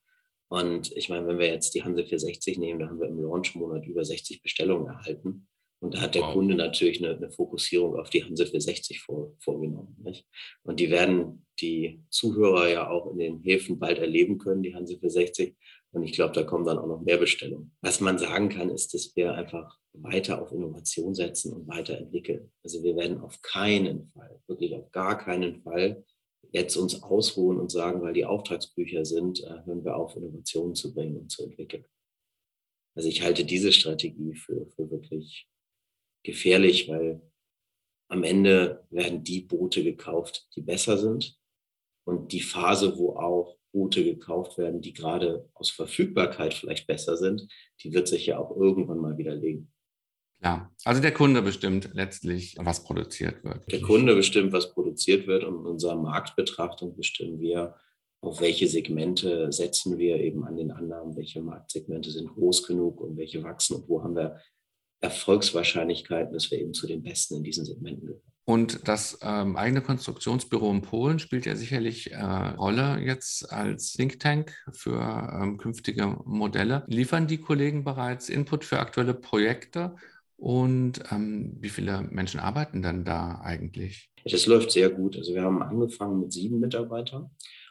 Und 0.49 0.93
ich 0.97 1.09
meine, 1.09 1.27
wenn 1.27 1.39
wir 1.39 1.47
jetzt 1.47 1.75
die 1.75 1.83
Hanse 1.83 2.05
460 2.05 2.59
nehmen, 2.59 2.81
da 2.81 2.89
haben 2.89 3.01
wir 3.01 3.09
im 3.09 3.21
Launch-Monat 3.21 3.87
über 3.87 4.05
60 4.05 4.43
Bestellungen 4.43 4.87
erhalten. 4.87 5.47
Und 5.81 5.95
da 5.95 6.01
hat 6.01 6.15
der 6.15 6.23
wow. 6.23 6.33
Kunde 6.33 6.55
natürlich 6.55 7.05
eine, 7.05 7.17
eine, 7.17 7.31
Fokussierung 7.31 7.97
auf 7.99 8.09
die 8.09 8.25
Hanse 8.25 8.45
460 8.47 9.01
vor, 9.01 9.35
vorgenommen. 9.41 9.97
Nicht? 10.03 10.27
Und 10.63 10.81
die 10.81 10.91
werden 10.91 11.47
die 11.61 12.03
Zuhörer 12.09 12.69
ja 12.69 12.89
auch 12.89 13.11
in 13.13 13.19
den 13.19 13.43
Häfen 13.43 13.79
bald 13.79 13.99
erleben 13.99 14.39
können, 14.39 14.63
die 14.63 14.75
Hanse 14.75 14.95
460. 14.95 15.55
Und 15.95 16.03
ich 16.03 16.13
glaube, 16.13 16.35
da 16.35 16.43
kommen 16.43 16.65
dann 16.65 16.79
auch 16.79 16.89
noch 16.89 17.03
mehr 17.03 17.19
Bestellungen. 17.19 17.73
Was 17.81 18.01
man 18.01 18.19
sagen 18.19 18.49
kann, 18.49 18.69
ist, 18.71 18.93
dass 18.95 19.15
wir 19.15 19.35
einfach 19.35 19.79
weiter 19.93 20.43
auf 20.43 20.51
Innovation 20.51 21.15
setzen 21.15 21.53
und 21.53 21.69
weiterentwickeln. 21.69 22.53
Also 22.65 22.83
wir 22.83 22.97
werden 22.97 23.21
auf 23.21 23.41
keinen 23.43 24.09
Fall, 24.09 24.43
wirklich 24.49 24.75
auf 24.75 24.91
gar 24.91 25.17
keinen 25.17 25.63
Fall 25.63 26.05
jetzt 26.51 26.77
uns 26.77 27.01
ausruhen 27.03 27.61
und 27.61 27.71
sagen, 27.71 28.03
weil 28.03 28.13
die 28.13 28.25
Auftragsbücher 28.25 29.05
sind, 29.05 29.43
äh, 29.45 29.65
hören 29.65 29.85
wir 29.85 29.97
auf, 29.97 30.17
Innovationen 30.17 30.75
zu 30.75 30.93
bringen 30.93 31.17
und 31.17 31.31
zu 31.31 31.45
entwickeln. 31.45 31.85
Also 32.97 33.09
ich 33.09 33.23
halte 33.23 33.45
diese 33.45 33.73
Strategie 33.73 34.35
für, 34.35 34.67
für 34.67 34.91
wirklich 34.91 35.49
gefährlich, 36.25 36.89
weil 36.89 37.21
am 38.09 38.25
Ende 38.25 38.85
werden 38.91 39.23
die 39.23 39.43
Boote 39.43 39.85
gekauft, 39.85 40.49
die 40.57 40.61
besser 40.61 40.99
sind. 40.99 41.39
Und 42.05 42.33
die 42.33 42.41
Phase, 42.41 42.99
wo 42.99 43.17
auch 43.17 43.57
Boote 43.75 44.05
gekauft 44.05 44.57
werden, 44.57 44.81
die 44.81 44.95
gerade 44.95 45.51
aus 45.53 45.71
Verfügbarkeit 45.71 46.55
vielleicht 46.55 46.87
besser 46.87 47.17
sind, 47.17 47.47
die 47.83 47.93
wird 47.93 48.09
sich 48.09 48.25
ja 48.25 48.39
auch 48.39 48.57
irgendwann 48.57 48.99
mal 48.99 49.19
widerlegen. 49.19 49.71
Ja, 50.43 50.71
also 50.85 51.03
der 51.03 51.13
Kunde 51.13 51.43
bestimmt 51.43 51.91
letztlich, 51.93 52.55
was 52.59 52.85
produziert 52.85 53.43
wird. 53.45 53.71
Der 53.71 53.81
Kunde 53.81 54.15
bestimmt, 54.15 54.53
was 54.53 54.73
produziert 54.73 55.27
wird 55.27 55.43
und 55.43 55.61
in 55.61 55.67
unserer 55.67 55.97
Marktbetrachtung 55.97 56.95
bestimmen 56.97 57.41
wir, 57.41 57.75
auf 58.21 58.41
welche 58.41 58.69
Segmente 58.69 59.53
setzen 59.53 59.99
wir 59.99 60.19
eben 60.21 60.45
an 60.45 60.57
den 60.57 60.71
Annahmen, 60.71 61.17
welche 61.17 61.43
Marktsegmente 61.43 62.11
sind 62.11 62.29
groß 62.29 62.67
genug 62.67 63.01
und 63.01 63.17
welche 63.17 63.43
wachsen 63.43 63.77
und 63.77 63.89
wo 63.89 64.03
haben 64.03 64.17
wir 64.17 64.41
Erfolgswahrscheinlichkeiten, 65.01 66.33
dass 66.33 66.51
wir 66.51 66.59
eben 66.59 66.73
zu 66.73 66.87
den 66.87 67.03
Besten 67.03 67.37
in 67.37 67.43
diesen 67.43 67.65
Segmenten 67.65 68.07
gehören. 68.07 68.34
Und 68.47 68.87
das 68.89 69.19
ähm, 69.23 69.57
eigene 69.57 69.81
Konstruktionsbüro 69.81 70.71
in 70.71 70.83
Polen 70.83 71.19
spielt 71.19 71.47
ja 71.47 71.57
sicherlich 71.57 72.13
äh, 72.13 72.23
Rolle 72.23 73.01
jetzt 73.01 73.51
als 73.51 73.93
Think 73.95 74.21
Tank 74.21 74.55
für 74.73 75.01
ähm, 75.01 75.57
künftige 75.57 76.19
Modelle. 76.25 76.85
Liefern 76.87 77.27
die 77.27 77.39
Kollegen 77.39 77.85
bereits 77.85 78.29
Input 78.29 78.65
für 78.65 78.81
aktuelle 78.81 79.15
Projekte? 79.15 79.97
Und 80.37 81.03
ähm, 81.11 81.57
wie 81.61 81.71
viele 81.71 82.03
Menschen 82.03 82.39
arbeiten 82.39 82.83
denn 82.83 83.05
da 83.05 83.41
eigentlich? 83.43 84.11
Das 84.25 84.47
läuft 84.47 84.73
sehr 84.73 84.91
gut. 84.91 85.17
Also 85.17 85.35
wir 85.35 85.43
haben 85.43 85.63
angefangen 85.63 86.21
mit 86.21 86.33
sieben 86.33 86.61
Mitarbeitern 86.61 87.31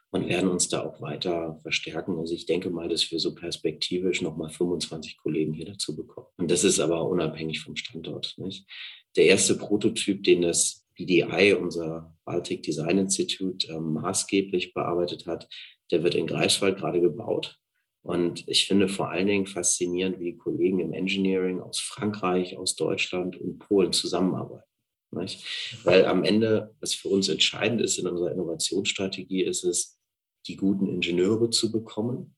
und 0.09 0.27
werden 0.27 0.49
uns 0.49 0.69
da 0.69 0.83
auch 0.83 1.01
weiter 1.01 1.59
verstärken. 1.61 2.17
Also 2.17 2.33
ich 2.33 2.45
denke 2.45 2.69
mal, 2.69 2.87
dass 2.87 3.11
wir 3.11 3.19
so 3.19 3.35
perspektivisch 3.35 4.21
nochmal 4.21 4.49
25 4.49 5.17
Kollegen 5.17 5.53
hier 5.53 5.65
dazu 5.65 5.95
bekommen. 5.95 6.27
Und 6.37 6.49
das 6.49 6.63
ist 6.63 6.79
aber 6.79 7.07
unabhängig 7.07 7.61
vom 7.61 7.75
Standort. 7.75 8.35
Nicht? 8.37 8.65
Der 9.15 9.25
erste 9.25 9.55
Prototyp, 9.55 10.23
den 10.23 10.41
das 10.41 10.85
BDI, 10.95 11.53
unser 11.53 12.15
Baltic 12.25 12.63
Design 12.63 12.97
Institute, 12.97 13.67
äh, 13.67 13.79
maßgeblich 13.79 14.73
bearbeitet 14.73 15.25
hat, 15.25 15.47
der 15.91 16.03
wird 16.03 16.15
in 16.15 16.27
Greifswald 16.27 16.77
gerade 16.77 17.01
gebaut. 17.01 17.59
Und 18.01 18.47
ich 18.47 18.67
finde 18.67 18.89
vor 18.89 19.09
allen 19.09 19.27
Dingen 19.27 19.47
faszinierend, 19.47 20.19
wie 20.19 20.35
Kollegen 20.35 20.79
im 20.79 20.93
Engineering 20.93 21.61
aus 21.61 21.79
Frankreich, 21.79 22.57
aus 22.57 22.75
Deutschland 22.75 23.39
und 23.39 23.59
Polen 23.59 23.93
zusammenarbeiten. 23.93 24.67
Nicht? 25.11 25.85
Weil 25.85 26.05
am 26.05 26.23
Ende, 26.23 26.75
was 26.79 26.93
für 26.93 27.07
uns 27.09 27.29
entscheidend 27.29 27.81
ist 27.81 27.97
in 27.99 28.07
unserer 28.07 28.31
Innovationsstrategie, 28.31 29.43
ist 29.43 29.63
es, 29.63 29.99
die 30.47 30.57
guten 30.57 30.87
Ingenieure 30.87 31.49
zu 31.49 31.71
bekommen 31.71 32.35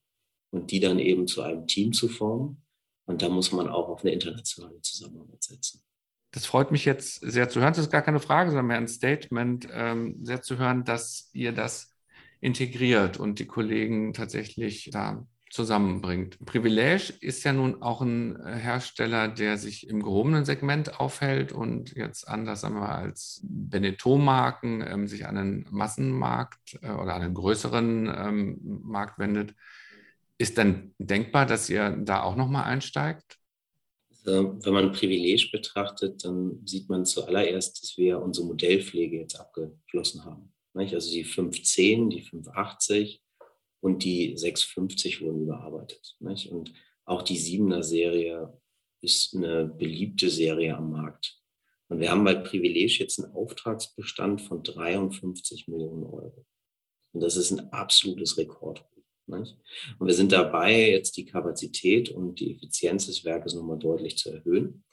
und 0.51 0.71
die 0.71 0.79
dann 0.79 0.99
eben 0.99 1.25
zu 1.25 1.41
einem 1.41 1.65
Team 1.65 1.93
zu 1.93 2.07
formen. 2.07 2.63
Und 3.07 3.21
da 3.21 3.29
muss 3.29 3.51
man 3.51 3.67
auch 3.67 3.89
auf 3.89 4.01
eine 4.01 4.11
internationale 4.11 4.81
Zusammenarbeit 4.81 5.43
setzen. 5.43 5.81
Das 6.36 6.45
freut 6.45 6.69
mich 6.69 6.84
jetzt 6.84 7.21
sehr 7.21 7.48
zu 7.48 7.62
hören. 7.62 7.71
Das 7.71 7.86
ist 7.86 7.91
gar 7.91 8.02
keine 8.02 8.19
Frage, 8.19 8.50
sondern 8.50 8.67
mehr 8.67 8.78
ein 8.78 8.89
Statement, 8.89 9.69
ähm, 9.71 10.17
sehr 10.21 10.41
zu 10.41 10.58
hören, 10.58 10.84
dass 10.84 11.30
ihr 11.32 11.54
das 11.54 11.95
integriert 12.41 13.17
und 13.17 13.39
die 13.39 13.48
Kollegen 13.48 14.13
tatsächlich 14.13 14.89
da 14.91 15.26
zusammenbringt. 15.50 16.38
Privilege 16.45 17.13
ist 17.21 17.45
ja 17.45 17.54
nun 17.54 17.82
auch 17.82 18.02
ein 18.02 18.38
Hersteller, 18.45 19.30
der 19.30 19.58
sich 19.58 19.88
im 19.88 20.04
gehobenen 20.04 20.43
Segment 20.43 21.00
aufhält 21.00 21.54
und 21.54 21.95
jetzt 21.95 22.28
anders 22.28 22.60
sagen 22.62 22.82
wir 22.82 22.89
als 22.89 23.39
Benetton-Marken 23.43 24.82
ähm, 24.86 25.08
sich 25.08 25.28
an 25.28 25.36
den 25.36 25.65
Massenmarkt 25.71 26.80
äh, 26.82 26.91
oder 26.91 27.15
an 27.15 27.21
einen 27.21 27.34
größeren 27.34 28.13
ähm, 28.13 28.60
Markt 28.84 29.19
wendet. 29.19 29.56
Ist 30.38 30.58
dann 30.58 30.93
denkbar, 30.98 31.45
dass 31.45 31.69
ihr 31.69 31.91
da 31.91 32.24
auch 32.24 32.36
nochmal 32.36 32.65
einsteigt? 32.65 33.38
Also, 34.25 34.57
wenn 34.65 34.73
man 34.73 34.91
Privileg 34.91 35.51
betrachtet, 35.51 36.25
dann 36.25 36.65
sieht 36.65 36.89
man 36.89 37.05
zuallererst, 37.05 37.81
dass 37.81 37.97
wir 37.97 38.19
unsere 38.21 38.47
Modellpflege 38.47 39.19
jetzt 39.19 39.35
abgeschlossen 39.35 40.25
haben. 40.25 40.51
Also 40.73 41.11
die 41.11 41.23
510, 41.23 42.09
die 42.09 42.21
580, 42.21 43.21
und 43.81 44.03
die 44.03 44.35
650 44.35 45.21
wurden 45.21 45.43
überarbeitet. 45.43 46.17
Und 46.19 46.73
auch 47.05 47.21
die 47.21 47.38
7er 47.38 47.83
Serie 47.83 48.51
ist 49.01 49.35
eine 49.35 49.65
beliebte 49.65 50.29
Serie 50.31 50.75
am 50.75 50.89
Markt. 50.89 51.39
Und 51.88 51.99
wir 51.99 52.09
haben 52.09 52.23
bei 52.23 52.33
Privileg 52.33 52.97
jetzt 52.97 53.23
einen 53.23 53.31
Auftragsbestand 53.33 54.41
von 54.41 54.63
53 54.63 55.67
Millionen 55.67 56.03
Euro. 56.03 56.47
Und 57.11 57.21
das 57.21 57.38
ist 57.38 57.51
ein 57.51 57.71
absolutes 57.71 58.39
Rekord. 58.39 58.83
Nicht? 59.27 59.57
Und 59.97 60.07
wir 60.07 60.13
sind 60.13 60.31
dabei, 60.31 60.91
jetzt 60.91 61.17
die 61.17 61.25
Kapazität 61.25 62.09
und 62.09 62.39
die 62.39 62.55
Effizienz 62.55 63.07
des 63.07 63.25
Werkes 63.25 63.53
nochmal 63.55 63.79
deutlich 63.79 64.17
zu 64.17 64.29
erhöhen. 64.29 64.83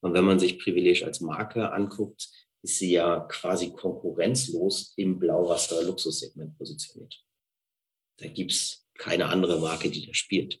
Und 0.00 0.14
wenn 0.14 0.24
man 0.24 0.38
sich 0.38 0.58
Privileg 0.58 1.04
als 1.04 1.20
Marke 1.20 1.72
anguckt, 1.72 2.28
ist 2.62 2.78
sie 2.78 2.92
ja 2.92 3.20
quasi 3.20 3.72
konkurrenzlos 3.72 4.94
im 4.96 5.18
Blauwasser-Luxussegment 5.18 6.56
positioniert. 6.56 7.22
Da 8.18 8.28
gibt 8.28 8.52
es 8.52 8.88
keine 8.94 9.26
andere 9.26 9.60
Marke, 9.60 9.90
die 9.90 10.06
das 10.06 10.16
spielt. 10.16 10.60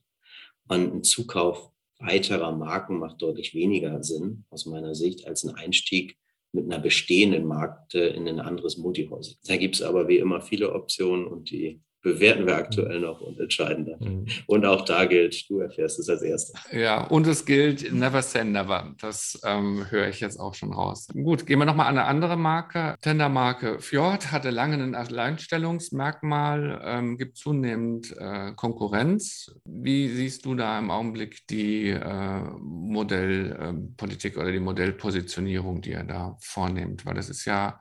Und 0.68 0.94
ein 0.94 1.04
Zukauf 1.04 1.70
weiterer 1.98 2.52
Marken 2.52 2.98
macht 2.98 3.22
deutlich 3.22 3.54
weniger 3.54 4.02
Sinn 4.02 4.44
aus 4.50 4.66
meiner 4.66 4.94
Sicht 4.94 5.26
als 5.26 5.44
ein 5.44 5.54
Einstieg 5.54 6.18
mit 6.52 6.64
einer 6.64 6.80
bestehenden 6.80 7.46
Marke 7.46 8.06
in 8.06 8.28
ein 8.28 8.40
anderes 8.40 8.76
Multihäuser. 8.76 9.36
Da 9.46 9.56
gibt 9.56 9.76
es 9.76 9.82
aber 9.82 10.08
wie 10.08 10.18
immer 10.18 10.40
viele 10.40 10.72
Optionen 10.72 11.26
und 11.26 11.50
die 11.50 11.80
bewerten 12.02 12.46
wir 12.46 12.56
aktuell 12.56 13.00
noch 13.00 13.20
und 13.20 13.38
entscheiden 13.38 13.86
dann. 13.86 14.00
Mhm. 14.00 14.26
Und 14.46 14.66
auch 14.66 14.84
da 14.84 15.04
gilt, 15.04 15.48
du 15.48 15.60
erfährst 15.60 15.98
es 15.98 16.08
als 16.08 16.22
Erster. 16.22 16.58
Ja, 16.76 17.04
und 17.04 17.26
es 17.26 17.44
gilt 17.44 17.92
never 17.92 18.22
say 18.22 18.44
never. 18.44 18.94
Das 19.00 19.40
ähm, 19.44 19.86
höre 19.90 20.08
ich 20.08 20.20
jetzt 20.20 20.38
auch 20.38 20.54
schon 20.54 20.72
raus. 20.72 21.06
Gut, 21.12 21.46
gehen 21.46 21.58
wir 21.60 21.64
nochmal 21.64 21.86
an 21.86 21.98
eine 21.98 22.06
andere 22.08 22.36
Marke. 22.36 22.96
Tendermarke 23.00 23.80
Fjord 23.80 24.32
hatte 24.32 24.50
lange 24.50 24.74
ein 24.82 24.94
Alleinstellungsmerkmal, 24.94 26.80
ähm, 26.84 27.18
gibt 27.18 27.36
zunehmend 27.36 28.14
äh, 28.18 28.52
Konkurrenz. 28.56 29.54
Wie 29.64 30.08
siehst 30.08 30.44
du 30.44 30.54
da 30.54 30.78
im 30.78 30.90
Augenblick 30.90 31.46
die 31.48 31.90
äh, 31.90 32.40
Modellpolitik 32.60 34.36
äh, 34.36 34.40
oder 34.40 34.50
die 34.50 34.60
Modellpositionierung, 34.60 35.80
die 35.82 35.92
er 35.92 36.04
da 36.04 36.36
vornimmt? 36.40 37.06
Weil 37.06 37.14
das 37.14 37.28
ist 37.28 37.44
ja 37.44 37.80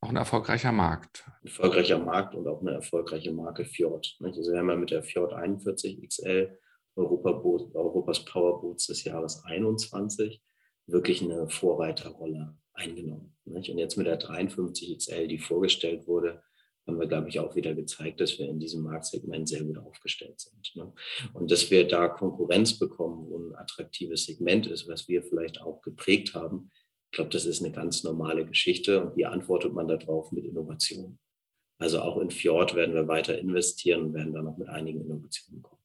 auch 0.00 0.10
ein 0.10 0.16
erfolgreicher 0.16 0.72
Markt. 0.72 1.24
Ein 1.26 1.46
erfolgreicher 1.46 1.98
Markt 1.98 2.34
und 2.34 2.46
auch 2.46 2.60
eine 2.60 2.72
erfolgreiche 2.72 3.32
Marke 3.32 3.64
Fjord. 3.64 4.16
Also 4.22 4.52
wir 4.52 4.58
haben 4.58 4.70
ja 4.70 4.76
mit 4.76 4.90
der 4.90 5.02
Fjord 5.02 5.32
41 5.32 6.06
XL 6.08 6.58
Europaboot, 6.96 7.74
Europas 7.74 8.24
Powerboots 8.24 8.86
des 8.86 9.04
Jahres 9.04 9.42
21 9.44 10.42
wirklich 10.86 11.22
eine 11.22 11.48
Vorreiterrolle 11.48 12.56
eingenommen. 12.74 13.36
Und 13.44 13.66
jetzt 13.66 13.96
mit 13.96 14.06
der 14.06 14.16
53 14.16 14.98
XL, 14.98 15.28
die 15.28 15.38
vorgestellt 15.38 16.06
wurde, 16.06 16.42
haben 16.86 17.00
wir, 17.00 17.06
glaube 17.06 17.28
ich, 17.28 17.40
auch 17.40 17.54
wieder 17.56 17.74
gezeigt, 17.74 18.20
dass 18.20 18.38
wir 18.38 18.48
in 18.48 18.60
diesem 18.60 18.82
Marktsegment 18.82 19.48
sehr 19.48 19.64
gut 19.64 19.78
aufgestellt 19.78 20.38
sind. 20.38 20.92
Und 21.32 21.50
dass 21.50 21.70
wir 21.70 21.88
da 21.88 22.08
Konkurrenz 22.08 22.78
bekommen, 22.78 23.26
wo 23.28 23.38
ein 23.38 23.54
attraktives 23.54 24.26
Segment 24.26 24.66
ist, 24.66 24.86
was 24.86 25.08
wir 25.08 25.22
vielleicht 25.22 25.62
auch 25.62 25.80
geprägt 25.80 26.34
haben, 26.34 26.70
glaube, 27.14 27.30
das 27.30 27.46
ist 27.46 27.62
eine 27.62 27.72
ganz 27.72 28.04
normale 28.04 28.44
Geschichte 28.44 29.02
und 29.02 29.16
wie 29.16 29.26
antwortet 29.26 29.72
man 29.72 29.88
darauf 29.88 30.32
mit 30.32 30.44
Innovation? 30.44 31.18
Also 31.78 32.00
auch 32.00 32.18
in 32.18 32.30
Fjord 32.30 32.74
werden 32.74 32.94
wir 32.94 33.08
weiter 33.08 33.38
investieren 33.38 34.02
und 34.06 34.14
werden 34.14 34.32
da 34.32 34.42
noch 34.42 34.56
mit 34.56 34.68
einigen 34.68 35.00
Innovationen 35.00 35.62
kommen. 35.62 35.80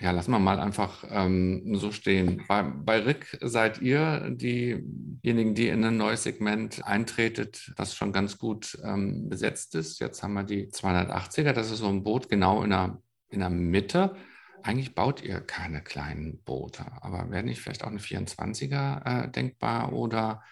Ja, 0.00 0.10
lassen 0.10 0.32
wir 0.32 0.38
mal 0.40 0.58
einfach 0.58 1.04
ähm, 1.10 1.76
so 1.76 1.92
stehen. 1.92 2.42
Bei, 2.48 2.62
bei 2.62 2.98
Rick 3.00 3.38
seid 3.40 3.80
ihr 3.80 4.30
diejenigen, 4.30 5.54
die 5.54 5.68
in 5.68 5.84
ein 5.84 5.96
neues 5.96 6.24
Segment 6.24 6.84
eintretet, 6.84 7.72
das 7.76 7.94
schon 7.94 8.12
ganz 8.12 8.38
gut 8.38 8.76
ähm, 8.82 9.28
besetzt 9.28 9.74
ist. 9.76 10.00
Jetzt 10.00 10.22
haben 10.22 10.32
wir 10.32 10.42
die 10.42 10.68
280er, 10.68 11.52
das 11.52 11.70
ist 11.70 11.78
so 11.78 11.88
ein 11.88 12.02
Boot 12.02 12.28
genau 12.28 12.62
in 12.62 12.70
der, 12.70 13.00
in 13.28 13.40
der 13.40 13.50
Mitte. 13.50 14.16
Eigentlich 14.64 14.94
baut 14.94 15.22
ihr 15.22 15.40
keine 15.40 15.82
kleinen 15.82 16.42
Boote, 16.42 16.84
aber 17.00 17.30
wäre 17.30 17.44
nicht 17.44 17.60
vielleicht 17.60 17.84
auch 17.84 17.90
eine 17.90 18.00
24er 18.00 19.26
äh, 19.26 19.30
denkbar 19.30 19.92
oder 19.92 20.42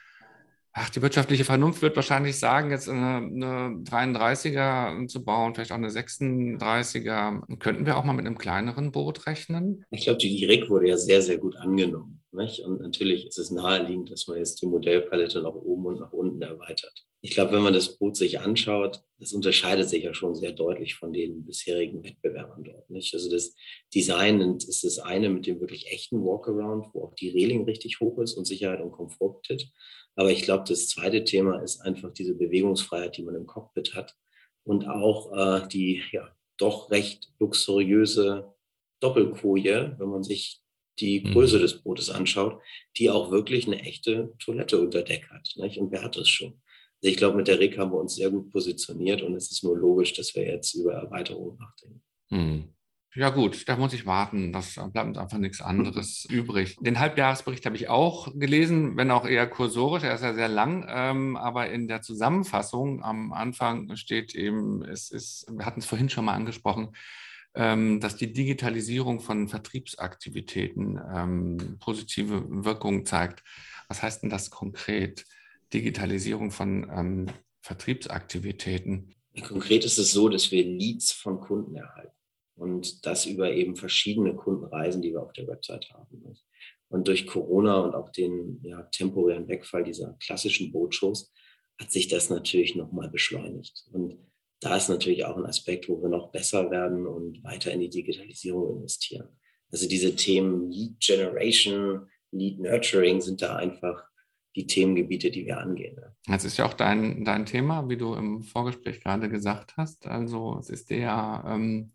Ach, 0.73 0.89
die 0.89 1.03
wirtschaftliche 1.03 1.45
Vernunft 1.45 1.83
wird 1.83 1.97
wahrscheinlich 1.97 2.39
sagen, 2.39 2.71
jetzt 2.71 2.89
eine, 2.89 3.17
eine 3.17 3.83
33er 3.83 5.09
zu 5.09 5.25
bauen, 5.25 5.55
vielleicht 5.55 5.73
auch 5.73 5.77
eine 5.77 5.89
36er. 5.89 7.59
Könnten 7.59 7.87
wir 7.87 7.97
auch 7.97 8.05
mal 8.05 8.13
mit 8.13 8.27
einem 8.27 8.39
kleineren 8.39 8.93
Boot 8.93 9.27
rechnen? 9.27 9.85
Ich 9.91 10.05
glaube, 10.05 10.19
die 10.19 10.37
Direkt 10.37 10.71
wurde 10.71 10.89
ja 10.89 10.97
sehr, 10.97 11.23
sehr 11.23 11.39
gut 11.39 11.57
angenommen. 11.57 12.23
Nicht? 12.33 12.61
Und 12.61 12.81
natürlich 12.81 13.27
ist 13.27 13.39
es 13.39 13.51
naheliegend, 13.51 14.13
dass 14.13 14.29
man 14.29 14.39
jetzt 14.39 14.63
die 14.63 14.67
Modellpalette 14.67 15.43
nach 15.43 15.55
oben 15.55 15.87
und 15.87 16.01
nach 16.01 16.13
unten 16.13 16.41
erweitert. 16.41 17.05
Ich 17.23 17.33
glaube, 17.33 17.53
wenn 17.53 17.63
man 17.63 17.75
das 17.75 17.99
Boot 17.99 18.17
sich 18.17 18.41
anschaut, 18.41 19.03
das 19.19 19.33
unterscheidet 19.33 19.89
sich 19.89 20.05
ja 20.05 20.15
schon 20.15 20.35
sehr 20.35 20.53
deutlich 20.53 20.95
von 20.95 21.13
den 21.13 21.45
bisherigen 21.45 22.03
Wettbewerbern 22.05 22.65
dort. 22.65 22.89
Nicht? 22.89 23.13
Also 23.13 23.31
das 23.31 23.55
Design 23.93 24.41
ist 24.41 24.85
das 24.85 24.99
eine 25.01 25.29
mit 25.29 25.47
dem 25.47 25.61
wirklich 25.61 25.91
echten 25.91 26.25
Walkaround, 26.25 26.87
wo 26.95 27.05
auch 27.05 27.15
die 27.15 27.29
Reling 27.29 27.65
richtig 27.65 28.01
hoch 28.01 28.19
ist 28.21 28.35
und 28.35 28.47
Sicherheit 28.47 28.81
und 28.81 28.93
Komfort 28.93 29.43
bietet. 29.43 29.71
Aber 30.17 30.31
ich 30.31 30.43
glaube, 30.43 30.65
das 30.67 30.89
zweite 30.89 31.25
Thema 31.25 31.63
ist 31.63 31.81
einfach 31.81 32.13
diese 32.13 32.35
Bewegungsfreiheit, 32.35 33.17
die 33.17 33.23
man 33.23 33.37
im 33.37 33.47
Cockpit 33.47 33.95
hat 33.95 34.17
und 34.65 34.87
auch 34.87 35.33
äh, 35.37 35.69
die 35.69 36.03
ja, 36.13 36.35
doch 36.57 36.91
recht 36.91 37.33
luxuriöse 37.39 38.53
Doppelkoje, 39.01 39.97
wenn 39.99 40.09
man 40.09 40.23
sich 40.23 40.61
die 40.99 41.21
mhm. 41.21 41.33
Größe 41.33 41.57
mhm. 41.57 41.63
des 41.63 41.83
Bootes 41.83 42.11
anschaut, 42.11 42.61
die 42.97 43.11
auch 43.11 43.31
wirklich 43.31 43.67
eine 43.67 43.81
echte 43.81 44.35
Toilette 44.39 44.79
unter 44.79 45.03
Deck 45.03 45.29
hat. 45.31 45.53
Nicht? 45.57 45.79
Und 45.79 45.91
wer 45.91 46.03
hat 46.03 46.17
das 46.17 46.29
schon? 46.29 46.61
Also 47.03 47.13
ich 47.13 47.17
glaube, 47.17 47.37
mit 47.37 47.49
der 47.49 47.59
RIG 47.59 47.79
haben 47.79 47.93
wir 47.93 47.99
uns 47.99 48.17
sehr 48.17 48.31
gut 48.31 48.51
positioniert 48.51 49.23
und 49.23 49.35
es 49.35 49.51
ist 49.51 49.65
nur 49.65 49.77
logisch, 49.79 50.13
dass 50.13 50.35
wir 50.35 50.45
jetzt 50.45 50.75
über 50.75 50.93
Erweiterungen 50.93 51.57
nachdenken. 51.57 52.03
Mhm. 52.29 52.75
Ja 53.17 53.31
gut, 53.31 53.69
da 53.69 53.77
muss 53.77 53.93
ich 53.93 54.07
warten. 54.07 54.53
Das 54.53 54.75
bleibt 54.75 55.19
einfach 55.19 55.39
nichts 55.39 55.61
anderes 55.61 56.25
übrig. 56.31 56.77
Den 56.81 57.01
Halbjahresbericht 57.01 57.67
habe 57.67 57.75
ich 57.77 57.89
auch 57.89 58.29
gelesen, 58.35 58.97
wenn 58.97 59.11
auch 59.11 59.27
eher 59.27 59.49
kursorisch. 59.49 60.05
Er 60.05 60.15
ist 60.15 60.23
ja 60.23 60.33
sehr 60.33 60.49
lang, 60.49 60.87
ähm, 60.89 61.37
aber 61.37 61.71
in 61.71 61.89
der 61.89 62.03
Zusammenfassung 62.03 63.03
am 63.03 63.33
Anfang 63.33 63.97
steht 63.97 64.35
eben, 64.37 64.85
es 64.85 65.11
ist, 65.11 65.47
wir 65.51 65.67
hatten 65.67 65.81
es 65.81 65.87
vorhin 65.87 66.09
schon 66.09 66.25
mal 66.25 66.35
angesprochen, 66.35 66.95
ähm, 67.55 67.99
dass 67.99 68.15
die 68.15 68.33
Digitalisierung 68.33 69.19
von 69.19 69.49
Vertriebsaktivitäten 69.49 71.01
ähm, 71.13 71.79
positive 71.81 72.45
Wirkungen 72.65 73.07
zeigt. 73.07 73.43
Was 73.89 74.03
heißt 74.03 74.23
denn 74.23 74.31
das 74.31 74.51
konkret? 74.51 75.25
Digitalisierung 75.75 76.53
von 76.53 76.89
ähm, 76.95 77.27
Vertriebsaktivitäten? 77.61 79.17
Konkret 79.47 79.85
ist 79.85 79.99
es 79.99 80.13
so, 80.13 80.29
dass 80.29 80.53
wir 80.53 80.65
Leads 80.65 81.11
von 81.11 81.41
Kunden 81.41 81.75
erhalten 81.75 82.20
und 82.61 83.07
das 83.07 83.25
über 83.25 83.51
eben 83.53 83.75
verschiedene 83.75 84.37
Kundenreisen, 84.37 85.01
die 85.01 85.13
wir 85.13 85.23
auf 85.23 85.33
der 85.33 85.49
Website 85.49 85.91
haben. 85.93 86.23
Und 86.89 87.09
durch 87.09 87.27
Corona 87.27 87.81
und 87.81 87.95
auch 87.95 88.11
den 88.11 88.61
ja, 88.63 88.83
temporären 88.83 89.49
Wegfall 89.49 89.83
dieser 89.83 90.17
klassischen 90.23 90.71
Bootshows 90.71 91.33
hat 91.81 91.91
sich 91.91 92.09
das 92.09 92.29
natürlich 92.29 92.77
nochmal 92.77 93.09
beschleunigt. 93.09 93.87
Und 93.93 94.19
da 94.61 94.77
ist 94.77 94.91
natürlich 94.91 95.25
auch 95.25 95.39
ein 95.39 95.47
Aspekt, 95.47 95.89
wo 95.89 96.03
wir 96.03 96.11
noch 96.11 96.33
besser 96.33 96.71
werden 96.71 97.07
und 97.07 97.43
weiter 97.43 97.73
in 97.73 97.81
die 97.81 97.89
Digitalisierung 97.89 98.77
investieren. 98.77 99.29
Also 99.73 99.89
diese 99.89 100.15
Themen 100.15 100.71
Lead 100.71 101.01
Generation, 101.01 102.09
Lead 102.31 102.61
Nurturing 102.61 103.23
sind 103.23 103.41
da 103.41 103.57
einfach 103.57 104.05
die 104.55 104.67
Themengebiete, 104.67 105.31
die 105.31 105.47
wir 105.47 105.59
angehen. 105.59 105.99
Das 106.27 106.45
ist 106.45 106.59
ja 106.59 106.67
auch 106.67 106.75
dein, 106.75 107.25
dein 107.25 107.47
Thema, 107.47 107.89
wie 107.89 107.97
du 107.97 108.15
im 108.15 108.43
Vorgespräch 108.43 109.01
gerade 109.01 109.31
gesagt 109.31 109.77
hast. 109.79 110.07
Also 110.07 110.59
es 110.59 110.69
ist 110.69 110.91
der 110.91 111.45
ähm, 111.47 111.93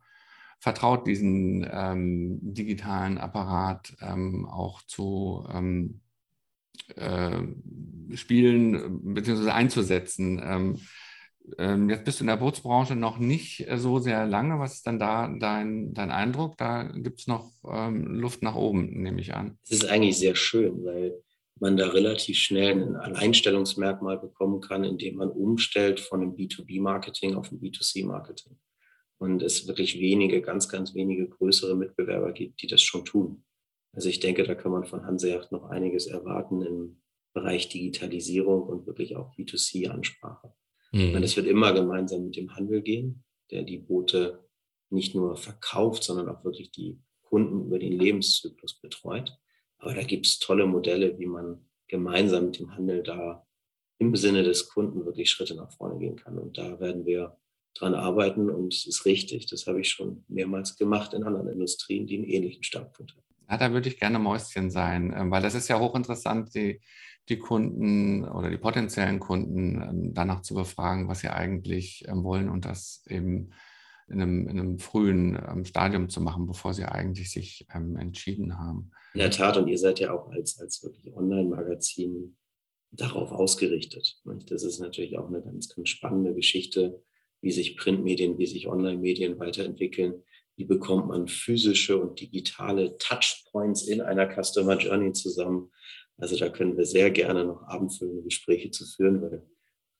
vertraut 0.60 1.08
diesen 1.08 1.68
ähm, 1.72 2.40
digitalen 2.42 3.18
Apparat 3.18 3.96
ähm, 4.02 4.46
auch 4.46 4.82
zu 4.84 5.46
ähm, 5.52 6.02
äh, 6.96 7.42
spielen 8.16 9.14
bzw. 9.14 9.50
einzusetzen. 9.52 10.42
Ähm, 10.44 10.80
ähm, 11.58 11.90
jetzt 11.90 12.04
bist 12.04 12.20
du 12.20 12.24
in 12.24 12.28
der 12.28 12.38
Bootsbranche 12.38 12.96
noch 12.96 13.20
nicht 13.20 13.68
so 13.76 14.00
sehr 14.00 14.26
lange. 14.26 14.60
Was 14.60 14.76
ist 14.76 14.88
dann 14.88 15.00
da 15.00 15.28
dein, 15.28 15.94
dein 15.94 16.12
Eindruck? 16.12 16.58
Da 16.58 16.84
gibt 16.84 17.20
es 17.20 17.28
noch 17.28 17.52
ähm, 17.70 18.06
Luft 18.08 18.42
nach 18.42 18.56
oben, 18.56 19.02
nehme 19.02 19.22
ich 19.22 19.36
an. 19.36 19.60
Es 19.64 19.72
ist 19.72 19.86
eigentlich 19.86 20.18
sehr 20.18 20.36
schön, 20.36 20.84
weil 20.84 21.14
man 21.60 21.78
da 21.78 21.88
relativ 21.88 22.38
schnell 22.38 22.72
ein 22.72 22.96
Alleinstellungsmerkmal 22.96 24.18
bekommen 24.18 24.60
kann, 24.60 24.84
indem 24.84 25.18
man 25.18 25.30
umstellt 25.30 26.00
von 26.00 26.22
einem 26.22 26.36
B2B-Marketing 26.36 27.36
auf 27.36 27.52
ein 27.52 27.62
B2C-Marketing 27.62 28.58
und 29.18 29.42
es 29.42 29.68
wirklich 29.68 30.00
wenige, 30.00 30.42
ganz, 30.42 30.70
ganz 30.70 30.94
wenige 30.94 31.28
größere 31.28 31.76
Mitbewerber 31.76 32.32
gibt, 32.32 32.62
die 32.62 32.68
das 32.68 32.82
schon 32.82 33.06
tun. 33.06 33.44
Also 33.94 34.10
ich 34.10 34.20
denke, 34.20 34.44
da 34.44 34.56
kann 34.56 34.72
man 34.72 34.86
von 34.86 35.06
Hanseacht 35.06 35.52
noch 35.52 35.70
einiges 35.70 36.08
erwarten 36.08 36.62
im 36.62 37.02
Bereich 37.34 37.70
Digitalisierung 37.70 38.64
und 38.64 38.88
wirklich 38.88 39.16
auch 39.16 39.34
B2C-Ansprache. 39.36 40.54
Mhm. 40.92 41.16
Es 41.24 41.36
wird 41.36 41.48
immer 41.48 41.74
gemeinsam 41.74 42.26
mit 42.26 42.36
dem 42.36 42.56
Handel 42.56 42.82
gehen, 42.82 43.24
der 43.52 43.64
die 43.64 43.78
Boote 43.78 44.46
nicht 44.90 45.16
nur 45.16 45.36
verkauft, 45.38 46.04
sondern 46.04 46.30
auch 46.30 46.44
wirklich 46.44 46.72
die 46.72 47.00
Kunden 47.22 47.66
über 47.66 47.80
den 47.80 47.94
Lebenszyklus 47.94 48.80
betreut. 48.80 49.38
Aber 49.78 49.94
da 49.94 50.04
gibt 50.04 50.26
es 50.26 50.40
tolle 50.40 50.66
Modelle, 50.66 51.18
wie 51.20 51.26
man 51.26 51.66
gemeinsam 51.88 52.46
mit 52.46 52.60
dem 52.60 52.76
Handel 52.76 53.04
da 53.04 53.46
im 53.98 54.16
Sinne 54.16 54.44
des 54.44 54.70
Kunden 54.70 55.06
wirklich 55.06 55.30
Schritte 55.30 55.56
nach 55.56 55.72
vorne 55.72 56.00
gehen 56.00 56.16
kann. 56.16 56.38
Und 56.38 56.58
da 56.58 56.80
werden 56.80 57.06
wir 57.06 57.38
dran 57.76 57.94
arbeiten 57.94 58.50
und 58.50 58.74
es 58.74 58.86
ist 58.86 59.06
richtig. 59.06 59.48
Das 59.48 59.68
habe 59.68 59.82
ich 59.82 59.90
schon 59.90 60.24
mehrmals 60.28 60.78
gemacht 60.78 61.14
in 61.14 61.24
anderen 61.24 61.50
Industrien, 61.50 62.08
die 62.08 62.16
einen 62.16 62.26
ähnlichen 62.26 62.64
Startpunkt 62.64 63.12
haben. 63.14 63.22
Ja, 63.50 63.58
da 63.58 63.72
würde 63.72 63.90
ich 63.90 64.00
gerne 64.00 64.18
Mäuschen 64.18 64.72
sein, 64.72 65.14
ähm, 65.16 65.30
weil 65.30 65.44
das 65.44 65.56
ist 65.56 65.68
ja 65.68 65.80
hochinteressant, 65.80 66.56
die, 66.56 66.82
die 67.30 67.38
Kunden 67.38 68.24
oder 68.24 68.50
die 68.50 68.58
potenziellen 68.58 69.20
Kunden 69.20 69.82
ähm, 69.82 70.14
danach 70.14 70.42
zu 70.42 70.56
befragen, 70.56 71.08
was 71.08 71.20
sie 71.20 71.30
eigentlich 71.30 72.04
ähm, 72.08 72.24
wollen 72.24 72.50
und 72.50 72.66
das 72.66 73.04
eben 73.08 73.52
in 74.08 74.22
einem, 74.22 74.48
in 74.48 74.60
einem 74.60 74.80
frühen 74.80 75.66
Stadium 75.66 76.10
zu 76.10 76.22
machen, 76.22 76.46
bevor 76.46 76.76
sie 76.76 76.86
eigentlich 76.86 77.32
sich 77.32 77.66
entschieden 77.70 78.60
haben. 78.60 78.92
In 79.16 79.22
der 79.22 79.32
Tat, 79.32 79.58
und 79.58 79.68
ihr 79.68 79.80
seid 79.80 80.00
ja 80.00 80.14
auch 80.14 80.30
als, 80.30 80.60
als 80.60 80.84
wirklich 80.84 81.12
Online-Magazin 81.16 82.38
darauf 82.92 83.32
ausgerichtet. 83.32 84.22
Das 84.48 84.62
ist 84.62 84.80
natürlich 84.80 85.18
auch 85.18 85.28
eine 85.28 85.42
ganz, 85.42 85.70
ganz 85.70 85.90
spannende 85.90 86.36
Geschichte, 86.36 87.02
wie 87.46 87.52
sich 87.52 87.78
Printmedien, 87.78 88.40
wie 88.40 88.48
sich 88.48 88.68
Online-Medien 88.68 89.38
weiterentwickeln. 89.38 90.24
Wie 90.56 90.66
bekommt 90.66 91.10
man 91.10 91.28
physische 91.28 91.96
und 91.96 92.20
digitale 92.20 92.98
Touchpoints 92.98 93.88
in 93.88 94.02
einer 94.02 94.28
Customer 94.28 94.76
Journey 94.80 95.14
zusammen? 95.14 95.72
Also 96.18 96.38
da 96.38 96.50
können 96.50 96.76
wir 96.76 96.86
sehr 96.86 97.12
gerne 97.12 97.46
noch 97.46 97.62
abendfüllende 97.68 98.24
Gespräche 98.24 98.72
zu 98.72 98.88
führen, 98.88 99.22
weil 99.22 99.46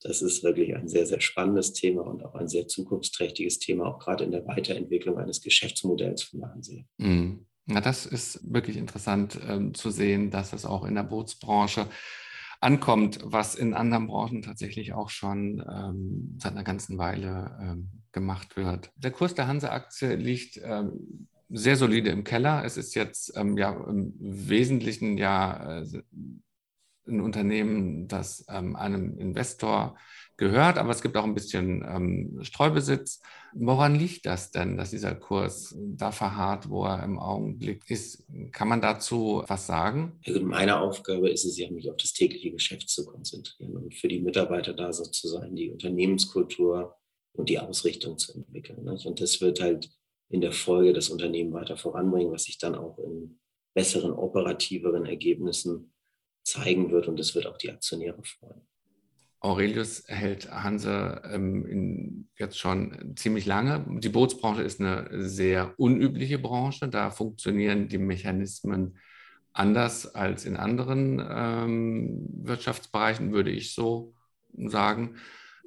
das 0.00 0.22
ist 0.22 0.42
wirklich 0.42 0.74
ein 0.74 0.88
sehr, 0.88 1.06
sehr 1.06 1.20
spannendes 1.20 1.72
Thema 1.72 2.02
und 2.02 2.24
auch 2.24 2.34
ein 2.34 2.48
sehr 2.48 2.66
zukunftsträchtiges 2.66 3.60
Thema, 3.60 3.86
auch 3.86 4.00
gerade 4.00 4.24
in 4.24 4.32
der 4.32 4.44
Weiterentwicklung 4.48 5.16
eines 5.16 5.40
Geschäftsmodells 5.40 6.24
von 6.24 6.44
Hansee. 6.44 6.84
Mhm. 6.96 7.46
Ja, 7.68 7.80
das 7.80 8.06
ist 8.06 8.40
wirklich 8.52 8.76
interessant 8.76 9.38
ähm, 9.48 9.72
zu 9.72 9.90
sehen, 9.90 10.32
dass 10.32 10.52
es 10.52 10.64
auch 10.64 10.84
in 10.84 10.96
der 10.96 11.04
Bootsbranche 11.04 11.86
ankommt, 12.60 13.18
was 13.22 13.54
in 13.54 13.74
anderen 13.74 14.06
Branchen 14.06 14.42
tatsächlich 14.42 14.92
auch 14.92 15.10
schon 15.10 15.64
ähm, 15.68 16.36
seit 16.38 16.52
einer 16.52 16.64
ganzen 16.64 16.98
Weile 16.98 17.56
ähm, 17.60 17.90
gemacht 18.12 18.56
wird. 18.56 18.90
Der 18.96 19.10
Kurs 19.10 19.34
der 19.34 19.46
Hanse-Aktie 19.46 20.16
liegt 20.16 20.60
ähm, 20.64 21.28
sehr 21.48 21.76
solide 21.76 22.10
im 22.10 22.24
Keller. 22.24 22.64
Es 22.64 22.76
ist 22.76 22.94
jetzt 22.94 23.36
ähm, 23.36 23.56
ja 23.56 23.72
im 23.72 24.14
Wesentlichen 24.18 25.16
ja 25.18 25.80
äh, 25.80 26.02
ein 27.06 27.20
Unternehmen, 27.20 28.08
das 28.08 28.44
ähm, 28.48 28.76
einem 28.76 29.18
Investor 29.18 29.96
gehört, 30.36 30.76
aber 30.76 30.90
es 30.90 31.02
gibt 31.02 31.16
auch 31.16 31.24
ein 31.24 31.34
bisschen 31.34 31.84
ähm, 31.88 32.38
Streubesitz. 32.42 33.22
Woran 33.54 33.94
liegt 33.94 34.26
das 34.26 34.50
denn, 34.50 34.76
dass 34.76 34.90
dieser 34.90 35.14
Kurs 35.14 35.74
da 35.78 36.12
verharrt, 36.12 36.68
wo 36.68 36.84
er 36.84 37.02
im 37.02 37.18
Augenblick 37.18 37.90
ist? 37.90 38.26
Kann 38.52 38.68
man 38.68 38.82
dazu 38.82 39.42
was 39.46 39.66
sagen? 39.66 40.20
Also 40.26 40.40
meine 40.42 40.78
Aufgabe 40.78 41.30
ist 41.30 41.46
es 41.46 41.58
ja, 41.58 41.70
mich 41.70 41.90
auf 41.90 41.96
das 41.96 42.12
tägliche 42.12 42.50
Geschäft 42.50 42.90
zu 42.90 43.06
konzentrieren 43.06 43.76
und 43.76 43.94
für 43.94 44.08
die 44.08 44.20
Mitarbeiter 44.20 44.74
da 44.74 44.92
so 44.92 45.04
zu 45.04 45.28
sein, 45.28 45.56
die 45.56 45.70
Unternehmenskultur 45.70 46.96
und 47.32 47.48
die 47.48 47.58
Ausrichtung 47.58 48.18
zu 48.18 48.34
entwickeln. 48.34 48.84
Nicht? 48.84 49.06
Und 49.06 49.20
das 49.20 49.40
wird 49.40 49.60
halt 49.60 49.90
in 50.28 50.40
der 50.40 50.52
Folge 50.52 50.92
das 50.92 51.08
Unternehmen 51.08 51.52
weiter 51.52 51.76
voranbringen, 51.76 52.32
was 52.32 52.44
sich 52.44 52.58
dann 52.58 52.74
auch 52.74 52.98
in 52.98 53.38
besseren, 53.74 54.12
operativeren 54.12 55.06
Ergebnissen 55.06 55.92
zeigen 56.46 56.90
wird 56.90 57.08
und 57.08 57.18
das 57.18 57.34
wird 57.34 57.46
auch 57.46 57.58
die 57.58 57.70
Aktionäre 57.70 58.22
freuen. 58.22 58.62
Aurelius 59.40 60.04
hält 60.06 60.50
Hanse 60.50 61.22
ähm, 61.30 61.66
in, 61.66 62.28
jetzt 62.36 62.58
schon 62.58 63.14
ziemlich 63.16 63.46
lange. 63.46 63.84
Die 64.00 64.08
Bootsbranche 64.08 64.62
ist 64.62 64.80
eine 64.80 65.08
sehr 65.28 65.74
unübliche 65.76 66.38
Branche. 66.38 66.88
Da 66.88 67.10
funktionieren 67.10 67.88
die 67.88 67.98
Mechanismen 67.98 68.98
anders 69.52 70.14
als 70.14 70.44
in 70.46 70.56
anderen 70.56 71.24
ähm, 71.28 72.26
Wirtschaftsbereichen, 72.42 73.32
würde 73.32 73.50
ich 73.50 73.74
so 73.74 74.14
sagen. 74.52 75.16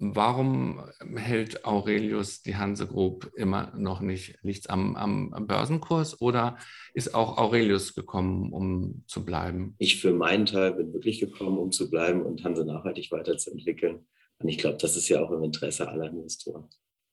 Warum 0.02 0.82
hält 1.18 1.66
Aurelius 1.66 2.42
die 2.42 2.56
Hanse 2.56 2.88
Group 2.88 3.32
immer 3.36 3.74
noch 3.76 4.00
nicht? 4.00 4.40
Liegt 4.44 4.70
am, 4.70 4.96
am, 4.96 5.46
Börsenkurs 5.46 6.22
oder 6.22 6.58
ist 6.94 7.14
auch 7.14 7.38
Aurelius 7.38 7.96
gekommen, 7.96 8.54
um 8.54 9.04
zu 9.08 9.26
bleiben? 9.26 9.76
Ich 9.78 10.00
für 10.00 10.14
meinen 10.14 10.46
Teil 10.46 10.72
bin 10.72 10.94
wirklich 10.94 11.20
gekommen, 11.20 11.58
um 11.58 11.72
zu 11.72 11.90
bleiben 11.90 12.22
und 12.22 12.46
Hanse 12.46 12.64
nachhaltig 12.64 13.12
weiterzuentwickeln. 13.12 14.08
Und 14.38 14.48
ich 14.48 14.58
glaube, 14.58 14.78
das 14.78 14.96
ist 14.96 15.10
ja 15.10 15.22
auch 15.22 15.32
im 15.32 15.44
Interesse 15.44 15.90
aller 15.90 16.08
Investoren. 16.08 16.70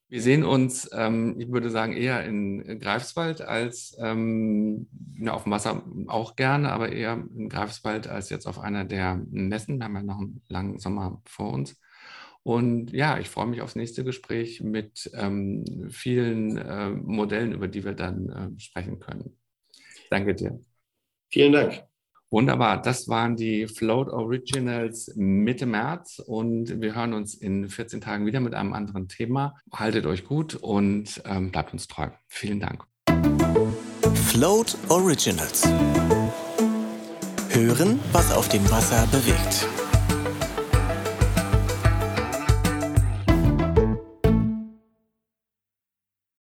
Wir 0.09 0.23
sehen 0.23 0.45
uns, 0.45 0.89
ähm, 0.93 1.35
ich 1.41 1.51
würde 1.51 1.71
sagen, 1.71 1.93
eher 1.93 2.25
in 2.25 2.79
Greifswald 2.79 3.41
als 3.41 3.97
ähm, 3.99 4.87
ja, 5.19 5.33
auf 5.33 5.43
dem 5.43 5.51
Wasser 5.51 5.83
auch 6.07 6.37
gerne, 6.37 6.71
aber 6.71 6.93
eher 6.93 7.25
in 7.35 7.49
Greifswald 7.49 8.07
als 8.07 8.31
jetzt 8.31 8.47
auf 8.47 8.61
einer 8.61 8.85
der 8.85 9.21
Messen. 9.29 9.79
Wir 9.79 9.87
haben 9.87 9.97
ja 9.97 10.03
noch 10.05 10.21
einen 10.21 10.41
langen 10.47 10.79
Sommer 10.79 11.21
vor 11.25 11.53
uns. 11.53 11.77
Und 12.47 12.93
ja, 12.93 13.19
ich 13.19 13.29
freue 13.29 13.49
mich 13.49 13.61
aufs 13.61 13.75
nächste 13.75 14.05
Gespräch 14.05 14.61
mit 14.61 15.11
ähm, 15.15 15.65
vielen 15.91 16.57
äh, 16.57 16.91
Modellen, 16.91 17.51
über 17.51 17.67
die 17.67 17.85
wir 17.85 17.95
dann 17.95 18.29
äh, 18.29 18.61
sprechen 18.61 19.01
können. 19.01 19.37
Danke 20.11 20.33
dir. 20.33 20.61
Vielen 21.29 21.53
Dank. 21.53 21.83
Wunderbar, 22.31 22.81
das 22.81 23.09
waren 23.09 23.35
die 23.35 23.67
Float 23.67 24.09
Originals 24.09 25.13
Mitte 25.17 25.67
März 25.67 26.23
und 26.25 26.81
wir 26.81 26.95
hören 26.95 27.15
uns 27.15 27.35
in 27.35 27.69
14 27.69 28.01
Tagen 28.01 28.27
wieder 28.27 28.39
mit 28.39 28.55
einem 28.55 28.75
anderen 28.75 29.09
Thema. 29.09 29.57
Haltet 29.73 30.07
euch 30.07 30.25
gut 30.25 30.55
und 30.55 31.21
ähm, 31.25 31.51
bleibt 31.51 31.73
uns 31.73 31.89
treu. 31.89 32.11
Vielen 32.29 32.61
Dank. 32.61 32.85
Float 34.15 34.79
Originals. 34.89 35.65
Hören, 37.49 37.99
was 38.13 38.33
auf 38.33 38.49
dem 38.49 38.71
Wasser 38.71 39.05
bewegt. 39.09 39.67